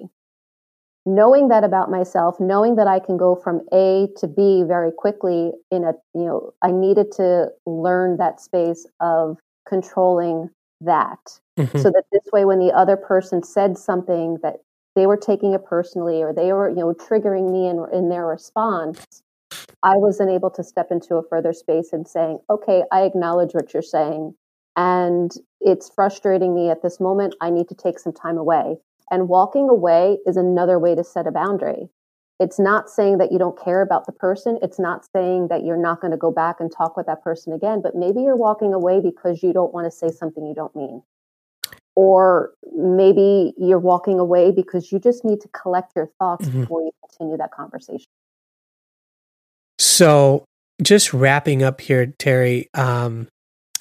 Knowing 1.06 1.50
that 1.50 1.64
about 1.64 1.92
myself, 1.92 2.40
knowing 2.40 2.78
that 2.78 2.88
I 2.88 3.00
can 3.00 3.18
go 3.18 3.36
from 3.36 3.62
A 3.72 4.08
to 4.18 4.28
B 4.28 4.64
very 4.66 4.92
quickly 4.92 5.52
in 5.70 5.84
a 5.84 5.94
you 6.14 6.26
know 6.26 6.54
I 6.62 6.72
needed 6.72 7.12
to 7.18 7.50
learn 7.66 8.18
that 8.18 8.40
space 8.40 8.88
of 9.02 9.38
controlling 9.68 10.50
that 10.82 11.40
mm-hmm. 11.58 11.78
so 11.78 11.90
that 11.90 12.04
this 12.12 12.24
way 12.32 12.46
when 12.46 12.60
the 12.60 12.72
other 12.72 12.98
person 12.98 13.44
said 13.44 13.78
something 13.78 14.38
that 14.42 14.58
they 14.96 15.08
were 15.08 15.18
taking 15.18 15.54
it 15.54 15.66
personally 15.66 16.24
or 16.24 16.34
they 16.34 16.54
were 16.54 16.70
you 16.70 16.78
know 16.78 16.94
triggering 16.94 17.52
me 17.52 17.68
in, 17.68 17.86
in 17.94 18.10
their 18.10 18.26
response 18.26 19.24
i 19.84 19.96
wasn't 19.96 20.30
able 20.30 20.50
to 20.50 20.64
step 20.64 20.88
into 20.92 21.16
a 21.16 21.24
further 21.24 21.54
space 21.54 21.94
and 21.94 22.08
saying 22.08 22.40
okay 22.50 22.84
i 22.92 23.02
acknowledge 23.02 23.54
what 23.54 23.74
you're 23.74 23.84
saying. 23.84 24.34
And 24.76 25.32
it's 25.62 25.90
frustrating 25.90 26.54
me 26.54 26.70
at 26.70 26.82
this 26.82 27.00
moment. 27.00 27.36
I 27.42 27.50
need 27.50 27.70
to 27.70 27.76
take 27.76 28.00
some 28.00 28.14
time 28.14 28.38
away. 28.38 28.78
And 29.12 29.30
walking 29.30 29.70
away 29.70 30.18
is 30.26 30.38
another 30.38 30.80
way 30.80 30.96
to 30.96 31.04
set 31.04 31.28
a 31.28 31.32
boundary. 31.32 31.90
It's 32.40 32.60
not 32.60 32.90
saying 32.90 33.18
that 33.20 33.32
you 33.32 33.40
don't 33.40 33.58
care 33.58 33.82
about 33.82 34.06
the 34.06 34.12
person. 34.12 34.60
It's 34.62 34.80
not 34.80 35.06
saying 35.16 35.48
that 35.48 35.64
you're 35.64 35.78
not 35.78 36.02
going 36.02 36.12
to 36.12 36.18
go 36.18 36.32
back 36.32 36.60
and 36.60 36.70
talk 36.70 36.98
with 36.98 37.06
that 37.06 37.24
person 37.24 37.54
again 37.54 37.82
but 37.82 37.96
maybe 37.96 38.22
you're 38.22 38.36
walking 38.36 38.74
away 38.74 39.00
because 39.00 39.42
you 39.42 39.54
don't 39.54 39.74
want 39.74 39.86
to 39.86 39.92
say 39.92 40.10
something 40.10 40.46
you 40.46 40.54
don't 40.54 40.76
mean 40.76 41.02
or 41.96 42.54
maybe 42.76 43.54
you're 43.58 43.80
walking 43.80 44.20
away 44.20 44.52
because 44.52 44.92
you 44.92 45.00
just 45.00 45.24
need 45.24 45.42
to 45.42 45.48
collect 45.50 45.94
your 45.96 46.10
thoughts 46.20 46.46
mm-hmm. 46.46 46.62
before 46.62 46.82
you 46.82 46.92
continue 47.10 47.38
that 47.38 47.52
conversation. 47.52 48.08
So, 49.80 50.46
just 50.82 51.14
wrapping 51.14 51.64
up 51.64 51.80
here, 51.82 52.08
Terri, 52.08 52.68
um, 52.78 53.28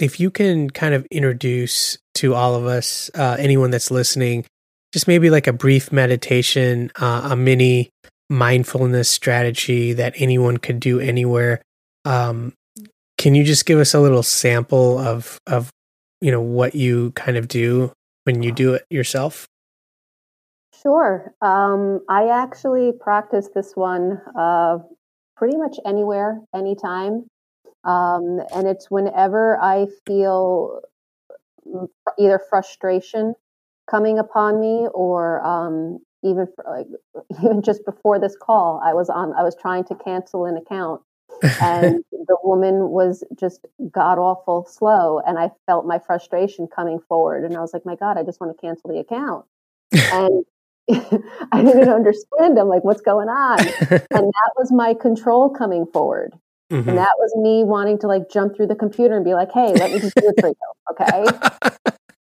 if 0.00 0.20
you 0.20 0.31
can 0.31 0.70
kind 0.70 0.94
of 0.94 1.07
introduce 1.07 1.98
to 2.14 2.35
all 2.35 2.55
of 2.55 2.66
us, 2.66 3.11
uh, 3.14 3.37
anyone 3.38 3.70
that's 3.70 3.90
listening, 3.90 4.44
just 4.92 5.09
maybe 5.09 5.31
like 5.31 5.46
a 5.46 5.53
brief 5.53 5.92
meditation, 5.92 6.90
uh, 7.00 7.29
a 7.33 7.37
mini 7.37 7.90
mindfulness 8.31 9.09
strategy 9.09 9.92
that 9.92 10.14
anyone 10.16 10.57
could 10.57 10.81
do 10.81 11.00
anywhere. 11.00 11.61
Um, 12.05 12.53
can 13.18 13.35
you 13.35 13.44
just 13.44 13.66
give 13.66 13.79
us 13.79 13.94
a 13.94 14.00
little 14.00 14.22
sample 14.22 14.98
of 14.98 15.38
of 15.46 15.70
you 16.20 16.31
know 16.31 16.40
what 16.40 16.74
you 16.74 17.12
kind 17.12 17.37
of 17.37 17.48
do 17.48 17.92
when 18.25 18.43
you 18.43 18.53
do 18.53 18.75
it 18.75 18.85
yourself? 18.91 19.47
Sure. 20.83 21.33
Um, 21.41 22.01
I 22.09 22.29
actually 22.29 22.93
practice 22.93 23.49
this 23.55 23.73
one 23.75 24.21
uh, 24.39 24.79
pretty 25.37 25.57
much 25.57 25.77
anywhere, 25.87 26.41
anytime. 26.55 27.27
Um, 27.85 28.41
and 28.55 28.67
it's 28.67 28.91
whenever 28.91 29.59
I 29.63 29.87
feel 30.07 30.81
either 32.19 32.41
frustration 32.51 33.35
coming 33.89 34.19
upon 34.19 34.61
me 34.61 34.89
or 34.93 35.45
um, 35.45 35.99
even 36.25 36.47
like 36.69 36.87
even 37.39 37.63
just 37.63 37.85
before 37.85 38.19
this 38.19 38.37
call 38.41 38.81
i 38.85 38.93
was 38.93 39.09
on 39.09 39.33
i 39.35 39.43
was 39.43 39.57
trying 39.61 39.85
to 39.85 39.95
cancel 39.95 40.47
an 40.47 40.57
account 40.57 41.01
and 41.42 42.05
the 42.12 42.37
woman 42.42 42.90
was 42.90 43.25
just 43.38 43.66
god 43.90 44.18
awful 44.18 44.66
slow 44.66 45.20
and 45.27 45.38
i 45.38 45.51
felt 45.66 45.87
my 45.87 45.99
frustration 45.99 46.66
coming 46.66 46.99
forward 47.09 47.44
and 47.44 47.57
i 47.57 47.61
was 47.61 47.73
like 47.73 47.85
my 47.85 47.97
god 47.97 48.16
i 48.16 48.23
just 48.23 48.40
want 48.40 48.55
to 48.55 48.61
cancel 48.61 48.90
the 48.90 48.99
account. 48.99 49.44
And 49.92 50.44
i 51.53 51.62
didn't 51.62 51.88
understand. 51.88 52.59
I'm 52.59 52.68
like 52.68 52.85
what's 52.85 53.01
going 53.01 53.29
on? 53.29 53.59
And 53.61 54.09
that 54.11 54.51
was 54.57 54.70
my 54.70 54.94
control 54.94 55.51
coming 55.51 55.87
forward. 55.92 56.35
Mm-hmm. 56.73 56.88
and 56.88 56.99
that 56.99 57.12
was 57.18 57.37
me 57.37 57.62
wanting 57.62 57.99
to 57.99 58.07
like 58.07 58.31
jump 58.31 58.57
through 58.57 58.68
the 58.68 58.75
computer 58.75 59.14
and 59.14 59.25
be 59.25 59.35
like 59.35 59.53
hey 59.53 59.75
let 59.75 59.92
me 59.92 60.01
just 60.01 60.14
do 60.14 60.33
it 60.35 60.40
for 60.40 60.49
you 60.49 60.55
okay? 60.90 61.25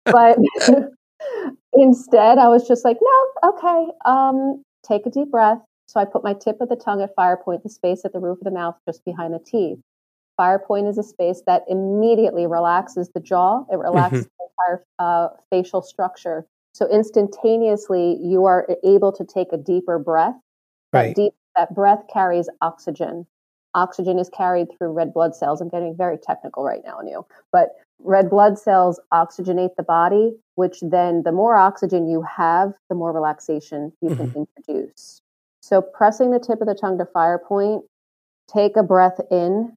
But 0.07 0.39
instead 1.73 2.39
i 2.39 2.49
was 2.49 2.67
just 2.67 2.85
like 2.85 2.99
no 3.01 3.51
okay 3.51 3.87
um 4.05 4.63
take 4.87 5.07
a 5.07 5.11
deep 5.11 5.31
breath 5.31 5.61
so 5.91 5.99
I 5.99 6.05
put 6.05 6.23
my 6.23 6.35
tip 6.35 6.61
of 6.61 6.69
the 6.69 6.77
tongue 6.77 7.03
at 7.03 7.17
fire 7.17 7.37
point, 7.37 7.65
the 7.65 7.69
space 7.69 8.05
at 8.05 8.13
the 8.13 8.21
roof 8.21 8.39
of 8.39 8.45
the 8.45 8.53
mouth 8.53 8.77
just 8.87 9.05
behind 9.05 9.35
the 9.35 9.41
teeth. 9.41 9.81
Fire 10.37 10.61
point 10.61 10.87
is 10.87 10.97
a 10.99 11.03
space 11.03 11.43
that 11.49 11.65
immediately 11.67 12.47
relaxes 12.47 13.11
the 13.13 13.19
jaw. 13.19 13.65
It 13.73 13.77
relaxes 13.77 14.27
mm-hmm. 14.27 14.35
the 14.39 14.77
entire 14.77 14.85
uh, 15.01 15.29
facial 15.51 15.83
structure. 15.83 16.47
So 16.75 16.89
instantaneously, 16.89 18.19
you 18.23 18.45
are 18.45 18.69
able 18.85 19.11
to 19.11 19.25
take 19.25 19.49
a 19.53 19.57
deeper 19.57 19.99
breath. 19.99 20.37
Right. 20.93 21.09
That, 21.09 21.21
deep, 21.21 21.33
that 21.57 21.75
breath 21.75 22.05
carries 22.13 22.49
oxygen. 22.61 23.27
Oxygen 23.75 24.21
is 24.21 24.29
carried 24.29 24.69
through 24.79 24.93
red 24.93 25.13
blood 25.13 25.35
cells. 25.35 25.61
I'm 25.61 25.69
getting 25.69 25.97
very 25.97 26.19
technical 26.19 26.63
right 26.63 26.83
now 26.85 26.99
on 26.99 27.09
you, 27.09 27.27
but 27.51 27.71
red 27.99 28.31
blood 28.31 28.61
cells 28.61 29.01
oxygenate 29.13 29.75
the 29.77 29.83
body, 29.83 30.37
which 30.55 30.79
then 30.83 31.25
the 31.25 31.33
more 31.33 31.57
oxygen 31.57 32.09
you 32.09 32.23
have, 32.23 32.75
the 32.89 32.95
more 32.95 33.13
relaxation 33.13 33.93
you 34.01 34.11
mm-hmm. 34.11 34.31
can 34.31 34.47
introduce. 34.57 35.21
So 35.61 35.83
pressing 35.83 36.31
the 36.31 36.41
tip 36.41 36.61
of 36.61 36.67
the 36.67 36.75
tongue 36.75 36.99
to 36.99 37.07
fire 37.07 37.39
point, 37.39 37.85
take 38.53 38.77
a 38.77 38.83
breath 38.83 39.21
in, 39.31 39.77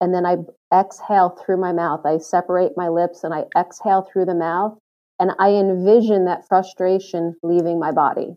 and 0.00 0.14
then 0.14 0.26
I 0.26 0.36
exhale 0.72 1.30
through 1.30 1.58
my 1.58 1.72
mouth. 1.72 2.04
I 2.04 2.18
separate 2.18 2.72
my 2.76 2.88
lips 2.88 3.24
and 3.24 3.34
I 3.34 3.44
exhale 3.56 4.02
through 4.02 4.26
the 4.26 4.34
mouth. 4.34 4.78
And 5.18 5.32
I 5.38 5.50
envision 5.50 6.26
that 6.26 6.46
frustration 6.46 7.36
leaving 7.42 7.78
my 7.78 7.90
body. 7.90 8.36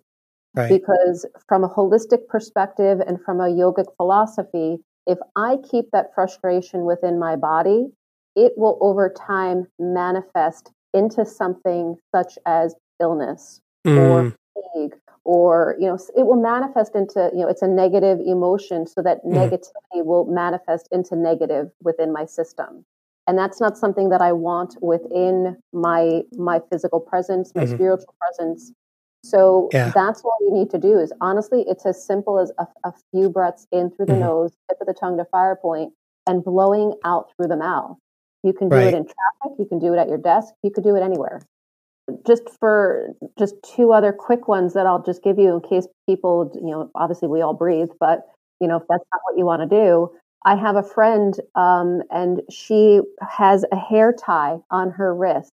Right. 0.55 0.69
Because 0.69 1.25
from 1.47 1.63
a 1.63 1.69
holistic 1.69 2.27
perspective 2.27 3.01
and 3.05 3.21
from 3.21 3.41
a 3.41 3.49
yogic 3.49 3.85
philosophy, 3.97 4.77
if 5.05 5.17
I 5.35 5.57
keep 5.69 5.91
that 5.91 6.13
frustration 6.15 6.85
within 6.85 7.19
my 7.19 7.35
body, 7.35 7.87
it 8.35 8.53
will 8.55 8.77
over 8.81 9.09
time 9.09 9.67
manifest 9.77 10.71
into 10.93 11.25
something 11.25 11.97
such 12.15 12.37
as 12.45 12.75
illness 13.01 13.59
mm. 13.85 13.97
or 13.97 14.35
fatigue 14.53 14.95
or 15.29 15.75
you 15.79 15.85
know 15.85 15.95
it 16.17 16.25
will 16.25 16.41
manifest 16.41 16.95
into 16.95 17.29
you 17.35 17.41
know 17.41 17.47
it's 17.47 17.61
a 17.61 17.67
negative 17.67 18.19
emotion 18.25 18.87
so 18.87 18.99
that 18.99 19.23
mm. 19.23 19.31
negativity 19.31 20.03
will 20.03 20.25
manifest 20.25 20.89
into 20.91 21.15
negative 21.15 21.69
within 21.83 22.11
my 22.11 22.25
system 22.25 22.83
and 23.27 23.37
that's 23.37 23.61
not 23.61 23.77
something 23.77 24.09
that 24.09 24.21
i 24.21 24.31
want 24.31 24.75
within 24.81 25.55
my 25.71 26.21
my 26.35 26.59
physical 26.71 26.99
presence 26.99 27.51
my 27.53 27.63
mm-hmm. 27.63 27.75
spiritual 27.75 28.15
presence 28.19 28.71
so 29.23 29.69
yeah. 29.71 29.91
that's 29.93 30.23
all 30.23 30.37
you 30.41 30.51
need 30.51 30.71
to 30.71 30.79
do 30.79 30.97
is 30.97 31.13
honestly 31.21 31.63
it's 31.67 31.85
as 31.85 32.03
simple 32.03 32.39
as 32.39 32.51
a, 32.57 32.65
a 32.83 32.91
few 33.11 33.29
breaths 33.29 33.67
in 33.71 33.91
through 33.91 34.07
the 34.07 34.13
mm-hmm. 34.13 34.21
nose 34.21 34.57
tip 34.67 34.79
of 34.81 34.87
the 34.87 34.95
tongue 34.95 35.15
to 35.15 35.25
fire 35.25 35.55
point 35.55 35.93
and 36.25 36.43
blowing 36.43 36.95
out 37.05 37.29
through 37.35 37.47
the 37.47 37.57
mouth 37.57 37.95
you 38.41 38.51
can 38.51 38.67
do 38.67 38.77
right. 38.77 38.87
it 38.87 38.93
in 38.95 39.03
traffic 39.03 39.59
you 39.59 39.65
can 39.65 39.77
do 39.77 39.93
it 39.93 39.99
at 39.99 40.07
your 40.07 40.17
desk 40.17 40.55
you 40.63 40.71
could 40.71 40.83
do 40.83 40.95
it 40.95 41.03
anywhere 41.03 41.39
just 42.25 42.43
for 42.59 43.09
just 43.37 43.55
two 43.63 43.91
other 43.91 44.11
quick 44.13 44.47
ones 44.47 44.73
that 44.73 44.85
I'll 44.85 45.03
just 45.03 45.23
give 45.23 45.39
you 45.39 45.53
in 45.53 45.61
case 45.61 45.87
people, 46.07 46.51
you 46.55 46.71
know, 46.71 46.91
obviously 46.95 47.27
we 47.27 47.41
all 47.41 47.53
breathe, 47.53 47.89
but 47.99 48.27
you 48.59 48.67
know, 48.67 48.77
if 48.77 48.83
that's 48.89 49.03
not 49.13 49.21
what 49.29 49.37
you 49.37 49.45
want 49.45 49.61
to 49.61 49.67
do, 49.67 50.11
I 50.45 50.55
have 50.55 50.75
a 50.75 50.83
friend, 50.83 51.35
um, 51.55 52.01
and 52.11 52.41
she 52.49 53.01
has 53.21 53.65
a 53.71 53.75
hair 53.77 54.13
tie 54.13 54.57
on 54.71 54.91
her 54.91 55.13
wrist, 55.13 55.51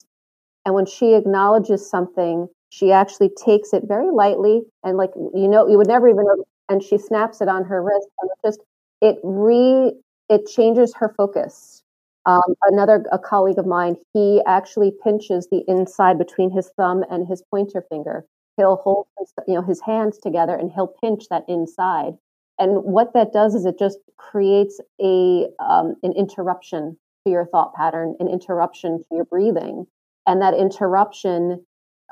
and 0.65 0.75
when 0.75 0.87
she 0.87 1.15
acknowledges 1.15 1.89
something, 1.89 2.49
she 2.71 2.93
actually 2.93 3.31
takes 3.31 3.73
it 3.73 3.85
very 3.87 4.11
lightly, 4.11 4.63
and 4.85 4.97
like 4.97 5.11
you 5.17 5.49
know, 5.49 5.69
you 5.69 5.77
would 5.79 5.89
never 5.89 6.09
even 6.09 6.25
know, 6.25 6.45
and 6.69 6.83
she 6.83 6.99
snaps 6.99 7.41
it 7.41 7.49
on 7.49 7.65
her 7.65 7.83
wrist, 7.83 8.09
and 8.21 8.31
it 8.31 8.49
just 8.49 8.61
it 9.03 9.19
re 9.23 9.93
it 10.29 10.47
changes 10.47 10.95
her 10.95 11.13
focus 11.17 11.80
um, 12.27 12.55
another 12.67 13.05
a 13.13 13.19
colleague 13.19 13.59
of 13.59 13.67
mine, 13.67 13.97
he 14.13 14.43
actually 14.47 14.93
pinches 15.03 15.49
the 15.51 15.65
inside 15.69 16.19
between 16.19 16.51
his 16.51 16.71
thumb 16.77 17.05
and 17.11 17.27
his 17.27 17.43
pointer 17.51 17.85
finger. 17.89 18.25
He'll 18.57 18.77
hold 18.77 19.07
his, 19.19 19.33
you 19.47 19.55
know 19.55 19.63
his 19.63 19.81
hands 19.81 20.19
together 20.19 20.55
and 20.55 20.71
he'll 20.71 20.93
pinch 21.03 21.25
that 21.31 21.45
inside. 21.49 22.15
And 22.59 22.85
what 22.85 23.15
that 23.15 23.33
does 23.33 23.55
is 23.55 23.65
it 23.65 23.79
just 23.79 23.99
creates 24.19 24.81
a 25.01 25.49
um, 25.61 25.95
an 26.03 26.13
interruption 26.13 26.99
to 27.25 27.31
your 27.31 27.47
thought 27.47 27.75
pattern, 27.75 28.17
an 28.21 28.29
interruption 28.29 28.99
to 28.99 29.15
your 29.15 29.25
breathing, 29.25 29.87
and 30.27 30.43
that 30.43 30.55
interruption 30.55 31.65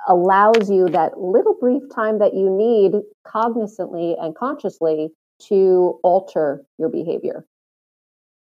allows 0.06 0.70
you 0.70 0.88
that 0.88 1.18
little 1.18 1.54
brief 1.60 1.82
time 1.94 2.18
that 2.20 2.32
you 2.34 2.48
need 2.48 3.02
cognizantly 3.26 4.16
and 4.22 4.34
consciously 4.34 5.10
to 5.40 5.98
alter 6.02 6.64
your 6.78 6.88
behavior 6.88 7.44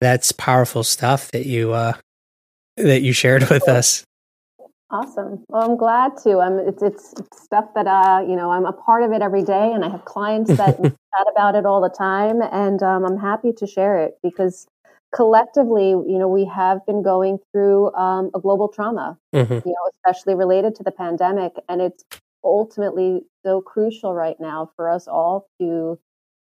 that's 0.03 0.31
powerful 0.31 0.83
stuff 0.83 1.31
that 1.31 1.45
you 1.45 1.73
uh 1.73 1.93
that 2.77 3.01
you 3.01 3.13
shared 3.13 3.49
with 3.49 3.67
us. 3.67 4.03
Awesome. 4.89 5.43
Well 5.47 5.71
i'm 5.71 5.77
glad 5.77 6.17
to. 6.23 6.39
I'm 6.39 6.59
it's, 6.59 6.83
it's 6.83 7.13
stuff 7.33 7.65
that 7.75 7.87
uh 7.87 8.23
you 8.27 8.35
know 8.35 8.51
i'm 8.51 8.65
a 8.65 8.73
part 8.73 9.03
of 9.03 9.11
it 9.11 9.21
every 9.21 9.43
day 9.43 9.71
and 9.71 9.83
i 9.83 9.89
have 9.89 10.05
clients 10.05 10.55
that 10.55 10.77
chat 10.83 11.27
about 11.31 11.55
it 11.55 11.65
all 11.65 11.81
the 11.81 11.89
time 11.89 12.41
and 12.41 12.83
um, 12.83 13.05
i'm 13.05 13.17
happy 13.17 13.51
to 13.53 13.65
share 13.65 13.97
it 13.97 14.17
because 14.21 14.67
collectively 15.13 15.89
you 15.89 16.17
know 16.17 16.27
we 16.27 16.45
have 16.45 16.85
been 16.85 17.03
going 17.03 17.37
through 17.51 17.93
um, 17.93 18.31
a 18.35 18.39
global 18.39 18.67
trauma 18.67 19.17
mm-hmm. 19.33 19.53
you 19.53 19.61
know 19.65 19.89
especially 19.95 20.35
related 20.35 20.75
to 20.75 20.83
the 20.83 20.91
pandemic 20.91 21.53
and 21.69 21.81
it's 21.81 22.03
ultimately 22.43 23.21
so 23.45 23.61
crucial 23.61 24.13
right 24.13 24.39
now 24.39 24.69
for 24.75 24.89
us 24.89 25.07
all 25.07 25.47
to 25.59 25.97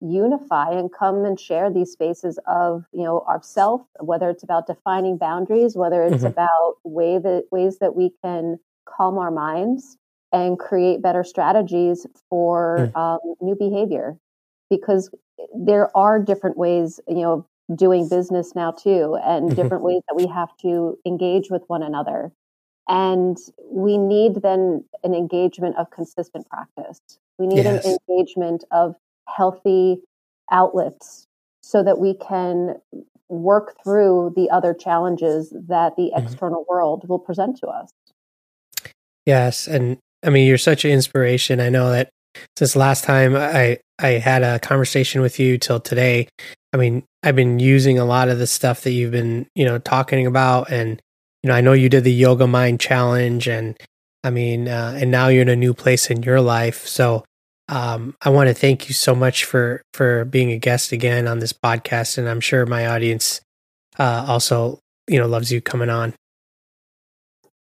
unify 0.01 0.71
and 0.71 0.91
come 0.93 1.25
and 1.25 1.39
share 1.39 1.71
these 1.71 1.91
spaces 1.91 2.39
of 2.47 2.85
you 2.93 3.05
know 3.05 3.21
ourself 3.29 3.83
whether 4.01 4.31
it's 4.31 4.43
about 4.43 4.67
defining 4.67 5.19
boundaries 5.19 5.77
whether 5.77 6.03
it's 6.03 6.19
mm-hmm. 6.19 6.27
about 6.27 6.77
way 6.85 7.19
that 7.19 7.45
ways 7.51 7.79
that 7.79 7.95
we 7.95 8.11
can 8.25 8.59
calm 8.89 9.19
our 9.19 9.31
minds 9.31 9.99
and 10.33 10.59
create 10.59 11.03
better 11.03 11.23
strategies 11.23 12.07
for 12.31 12.91
mm. 12.95 12.97
um, 12.97 13.19
new 13.43 13.55
behavior 13.55 14.17
because 14.71 15.11
there 15.55 15.95
are 15.97 16.19
different 16.19 16.57
ways 16.57 16.99
you 17.07 17.23
know 17.23 17.47
doing 17.75 18.09
business 18.09 18.55
now 18.55 18.71
too 18.71 19.19
and 19.23 19.47
mm-hmm. 19.47 19.55
different 19.55 19.83
ways 19.83 20.01
that 20.09 20.15
we 20.17 20.27
have 20.27 20.57
to 20.57 20.99
engage 21.05 21.51
with 21.51 21.63
one 21.67 21.83
another 21.83 22.33
and 22.89 23.37
we 23.71 23.99
need 23.99 24.43
then 24.43 24.83
an 25.05 25.15
engagement 25.15 25.77
of 25.77 25.91
consistent 25.91 26.49
practice 26.49 27.01
we 27.39 27.47
need 27.47 27.65
yes. 27.65 27.85
an 27.85 27.99
engagement 28.09 28.65
of 28.71 28.95
healthy 29.35 29.99
outlets 30.51 31.27
so 31.61 31.83
that 31.83 31.99
we 31.99 32.15
can 32.15 32.75
work 33.29 33.77
through 33.83 34.33
the 34.35 34.51
other 34.51 34.75
challenges 34.75 35.51
that 35.69 35.95
the 35.97 36.11
mm-hmm. 36.15 36.27
external 36.27 36.65
world 36.69 37.09
will 37.09 37.19
present 37.19 37.57
to 37.59 37.67
us. 37.69 37.93
Yes, 39.25 39.69
and 39.69 39.99
I 40.25 40.31
mean 40.31 40.47
you're 40.47 40.59
such 40.59 40.85
an 40.85 40.91
inspiration. 40.91 41.61
I 41.61 41.69
know 41.69 41.91
that 41.91 42.11
since 42.57 42.77
last 42.77 43.05
time 43.05 43.37
I 43.37 43.79
I 43.99 44.09
had 44.13 44.43
a 44.43 44.59
conversation 44.59 45.21
with 45.21 45.39
you 45.39 45.59
till 45.59 45.81
today, 45.81 46.29
I 46.73 46.77
mean 46.77 47.05
I've 47.23 47.37
been 47.37 47.59
using 47.59 47.99
a 47.99 48.05
lot 48.05 48.29
of 48.29 48.39
the 48.39 48.47
stuff 48.47 48.83
that 48.83 48.93
you've 48.93 49.13
been 49.13 49.47
you 49.55 49.65
know 49.65 49.79
talking 49.79 50.27
about, 50.27 50.71
and 50.71 51.01
you 51.43 51.49
know 51.49 51.55
I 51.55 51.61
know 51.61 51.73
you 51.73 51.89
did 51.89 52.05
the 52.05 52.13
Yoga 52.13 52.47
Mind 52.47 52.81
Challenge, 52.81 53.47
and 53.47 53.79
I 54.25 54.31
mean 54.31 54.69
uh, 54.69 54.97
and 55.01 55.11
now 55.11 55.29
you're 55.29 55.43
in 55.43 55.49
a 55.49 55.57
new 55.57 55.75
place 55.75 56.11
in 56.11 56.23
your 56.23 56.41
life, 56.41 56.87
so 56.87 57.25
um, 57.71 58.17
I 58.21 58.31
want 58.31 58.49
to 58.49 58.55
thank 58.55 58.89
you 58.89 58.95
so 58.95 59.15
much 59.15 59.45
for 59.45 59.83
for 59.95 60.25
being 60.25 60.51
a 60.51 60.59
guest 60.59 60.91
again 60.91 61.29
on 61.29 61.39
this 61.39 61.53
podcast, 61.53 62.19
and 62.19 62.29
I'm 62.29 62.41
sure 62.41 62.67
my 62.67 62.87
audience 62.89 63.41
uh, 63.99 64.25
also 64.29 64.81
you 65.09 65.19
know 65.19 65.29
loves 65.29 65.53
you 65.53 65.61
coming 65.61 65.89
on. 65.89 66.15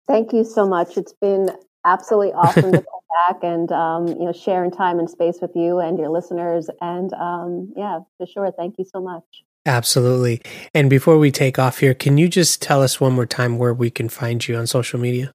Thank 0.06 0.32
you 0.32 0.44
so 0.44 0.66
much. 0.66 0.96
It's 0.96 1.12
been 1.20 1.50
absolutely 1.84 2.32
awesome 2.34 2.70
to 2.70 2.78
come 2.78 3.28
back 3.28 3.42
and 3.42 3.72
um, 3.72 4.06
you 4.06 4.26
know 4.26 4.32
sharing 4.32 4.70
time 4.70 5.00
and 5.00 5.10
space 5.10 5.38
with 5.42 5.56
you 5.56 5.80
and 5.80 5.98
your 5.98 6.10
listeners. 6.10 6.70
And 6.80 7.12
um, 7.14 7.72
yeah, 7.76 7.98
for 8.16 8.26
sure. 8.26 8.52
Thank 8.56 8.76
you 8.78 8.84
so 8.84 9.00
much. 9.00 9.24
Absolutely. 9.66 10.40
And 10.72 10.88
before 10.88 11.18
we 11.18 11.32
take 11.32 11.58
off 11.58 11.78
here, 11.78 11.92
can 11.92 12.16
you 12.16 12.28
just 12.28 12.62
tell 12.62 12.84
us 12.84 13.00
one 13.00 13.14
more 13.14 13.26
time 13.26 13.58
where 13.58 13.74
we 13.74 13.90
can 13.90 14.08
find 14.08 14.46
you 14.46 14.54
on 14.54 14.68
social 14.68 15.00
media? 15.00 15.32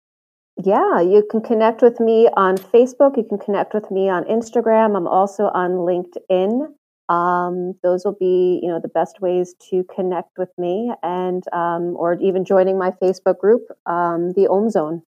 Yeah, 0.57 1.01
you 1.01 1.25
can 1.29 1.41
connect 1.41 1.81
with 1.81 1.99
me 1.99 2.27
on 2.35 2.57
Facebook. 2.57 3.17
You 3.17 3.23
can 3.23 3.37
connect 3.37 3.73
with 3.73 3.89
me 3.89 4.09
on 4.09 4.23
Instagram. 4.25 4.95
I'm 4.95 5.07
also 5.07 5.45
on 5.45 5.71
LinkedIn. 5.71 6.67
Um, 7.09 7.73
those 7.83 8.05
will 8.05 8.15
be, 8.19 8.59
you 8.61 8.69
know, 8.69 8.79
the 8.79 8.87
best 8.87 9.21
ways 9.21 9.55
to 9.69 9.83
connect 9.93 10.37
with 10.37 10.49
me, 10.57 10.91
and 11.03 11.43
um, 11.51 11.95
or 11.97 12.13
even 12.21 12.45
joining 12.45 12.77
my 12.77 12.91
Facebook 12.91 13.37
group, 13.39 13.63
um, 13.85 14.31
the 14.33 14.47
Om 14.49 14.69
Zone. 14.69 15.01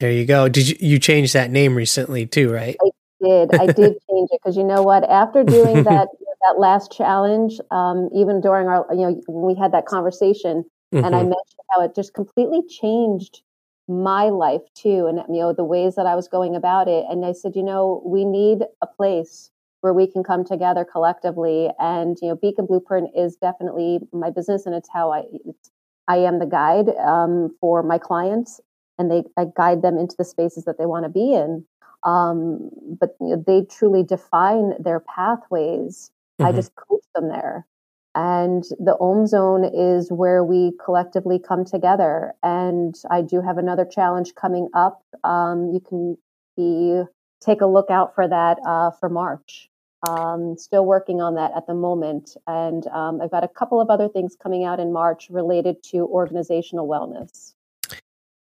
There 0.00 0.10
you 0.12 0.24
go. 0.24 0.48
Did 0.48 0.68
you 0.68 0.76
you 0.80 0.98
change 0.98 1.32
that 1.32 1.50
name 1.50 1.74
recently 1.74 2.26
too? 2.26 2.52
Right? 2.52 2.76
I 2.82 2.90
did. 3.22 3.54
I 3.54 3.66
did 3.66 3.76
change 4.10 4.28
it 4.32 4.40
because 4.42 4.56
you 4.56 4.64
know 4.64 4.82
what? 4.82 5.08
After 5.08 5.44
doing 5.44 5.82
that 5.84 6.08
that 6.48 6.58
last 6.58 6.92
challenge, 6.92 7.60
um, 7.70 8.08
even 8.14 8.40
during 8.40 8.68
our, 8.68 8.86
you 8.90 9.02
know, 9.02 9.20
when 9.26 9.54
we 9.54 9.60
had 9.60 9.72
that 9.72 9.86
conversation, 9.86 10.64
mm-hmm. 10.94 11.04
and 11.04 11.14
I 11.14 11.20
mm-hmm. 11.20 11.30
mentioned 11.30 11.60
how 11.70 11.82
it 11.84 11.94
just 11.94 12.14
completely 12.14 12.62
changed 12.68 13.42
my 13.88 14.28
life 14.28 14.62
too 14.74 15.06
and 15.06 15.18
you 15.34 15.40
know 15.40 15.52
the 15.52 15.64
ways 15.64 15.94
that 15.94 16.06
i 16.06 16.14
was 16.14 16.28
going 16.28 16.54
about 16.54 16.88
it 16.88 17.04
and 17.08 17.24
i 17.24 17.32
said 17.32 17.56
you 17.56 17.62
know 17.62 18.02
we 18.04 18.24
need 18.24 18.62
a 18.82 18.86
place 18.86 19.50
where 19.80 19.94
we 19.94 20.06
can 20.06 20.22
come 20.22 20.44
together 20.44 20.84
collectively 20.84 21.70
and 21.78 22.18
you 22.20 22.28
know 22.28 22.36
beacon 22.36 22.66
blueprint 22.66 23.08
is 23.16 23.36
definitely 23.36 24.00
my 24.12 24.30
business 24.30 24.66
and 24.66 24.74
it's 24.74 24.88
how 24.92 25.10
i 25.10 25.22
it's, 25.46 25.70
i 26.06 26.16
am 26.16 26.38
the 26.38 26.46
guide 26.46 26.90
um, 26.98 27.54
for 27.60 27.82
my 27.82 27.96
clients 27.96 28.60
and 28.98 29.10
they 29.10 29.22
i 29.36 29.46
guide 29.56 29.82
them 29.82 29.96
into 29.96 30.16
the 30.18 30.24
spaces 30.24 30.64
that 30.64 30.78
they 30.78 30.86
want 30.86 31.04
to 31.04 31.08
be 31.08 31.34
in. 31.34 31.64
Um, 32.04 32.70
but 33.00 33.16
you 33.20 33.28
know, 33.28 33.44
they 33.44 33.62
truly 33.64 34.02
define 34.04 34.74
their 34.80 35.00
pathways. 35.00 36.10
Mm-hmm. 36.40 36.46
i 36.46 36.52
just 36.52 36.72
coach 36.76 37.02
them 37.16 37.28
there 37.28 37.66
and 38.14 38.64
the 38.80 38.96
Om 39.00 39.26
Zone 39.26 39.64
is 39.64 40.10
where 40.10 40.42
we 40.42 40.72
collectively 40.84 41.38
come 41.38 41.64
together. 41.64 42.34
And 42.42 42.94
I 43.10 43.22
do 43.22 43.40
have 43.40 43.58
another 43.58 43.84
challenge 43.84 44.34
coming 44.34 44.68
up. 44.74 45.02
Um, 45.24 45.70
you 45.72 45.80
can 45.80 46.16
be 46.56 47.02
take 47.40 47.60
a 47.60 47.66
look 47.66 47.90
out 47.90 48.14
for 48.14 48.26
that 48.26 48.58
uh, 48.66 48.90
for 48.92 49.08
March. 49.08 49.68
Um, 50.08 50.56
still 50.56 50.86
working 50.86 51.20
on 51.20 51.34
that 51.34 51.50
at 51.56 51.66
the 51.66 51.74
moment, 51.74 52.36
and 52.46 52.86
um, 52.86 53.20
I've 53.20 53.32
got 53.32 53.42
a 53.42 53.48
couple 53.48 53.80
of 53.80 53.90
other 53.90 54.08
things 54.08 54.36
coming 54.40 54.62
out 54.62 54.78
in 54.78 54.92
March 54.92 55.28
related 55.28 55.82
to 55.90 56.06
organizational 56.06 56.86
wellness. 56.86 57.54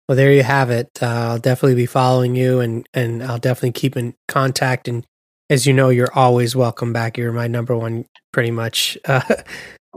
Well, 0.10 0.18
there 0.18 0.34
you 0.34 0.44
have 0.44 0.70
it. 0.70 1.00
Uh, 1.02 1.06
I'll 1.06 1.40
definitely 1.40 1.76
be 1.76 1.86
following 1.86 2.36
you, 2.36 2.60
and 2.60 2.88
and 2.94 3.24
I'll 3.24 3.40
definitely 3.40 3.72
keep 3.72 3.96
in 3.96 4.16
contact 4.28 4.90
and 4.90 5.08
as 5.50 5.68
you 5.68 5.74
know, 5.74 5.90
you're 5.90 6.14
always 6.14 6.56
welcome 6.56 6.94
back. 6.94 7.18
You're 7.18 7.32
my 7.32 7.48
number 7.48 7.76
one, 7.76 8.06
pretty 8.34 8.52
much. 8.52 8.98
Uh, 9.06 9.22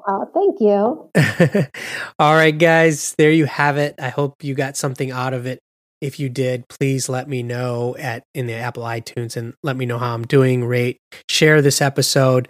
oh, 0.06 0.30
thank 0.34 0.60
you. 0.60 1.66
All 2.18 2.34
right, 2.34 2.56
guys, 2.56 3.14
there 3.18 3.30
you 3.30 3.46
have 3.46 3.76
it. 3.76 3.94
I 3.98 4.08
hope 4.10 4.42
you 4.42 4.54
got 4.54 4.76
something 4.76 5.10
out 5.10 5.34
of 5.34 5.46
it. 5.46 5.58
If 6.00 6.20
you 6.20 6.28
did, 6.28 6.68
please 6.68 7.08
let 7.08 7.28
me 7.28 7.42
know 7.42 7.96
at 7.98 8.22
in 8.32 8.46
the 8.46 8.54
Apple 8.54 8.84
iTunes 8.84 9.36
and 9.36 9.54
let 9.64 9.76
me 9.76 9.84
know 9.84 9.98
how 9.98 10.14
I'm 10.14 10.24
doing. 10.24 10.64
Rate, 10.64 10.98
share 11.28 11.60
this 11.60 11.82
episode. 11.82 12.48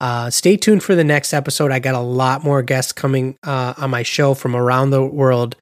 Uh, 0.00 0.30
stay 0.30 0.56
tuned 0.56 0.82
for 0.82 0.96
the 0.96 1.04
next 1.04 1.32
episode. 1.32 1.70
I 1.70 1.78
got 1.78 1.94
a 1.94 2.00
lot 2.00 2.42
more 2.42 2.60
guests 2.60 2.92
coming 2.92 3.36
uh, 3.44 3.74
on 3.76 3.90
my 3.90 4.02
show 4.02 4.34
from 4.34 4.56
around 4.56 4.90
the 4.90 5.04
world, 5.04 5.54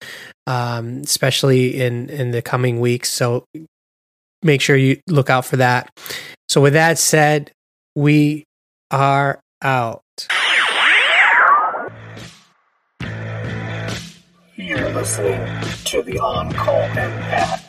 um, 0.47 1.03
especially 1.05 1.79
in 1.79 2.09
in 2.09 2.31
the 2.31 2.41
coming 2.41 2.81
weeks. 2.81 3.11
So 3.11 3.45
make 4.43 4.63
sure 4.63 4.77
you 4.77 4.99
look 5.07 5.29
out 5.29 5.45
for 5.45 5.59
that. 5.59 5.91
So, 6.49 6.61
with 6.61 6.75
that 6.75 6.99
said, 6.99 7.53
we 7.95 8.45
are 8.91 9.41
out. 9.63 10.03
You're 14.55 14.91
listening 14.91 15.41
to 15.85 16.03
the 16.03 16.19
On 16.19 16.53
Call 16.53 16.81
Empath. 16.91 17.63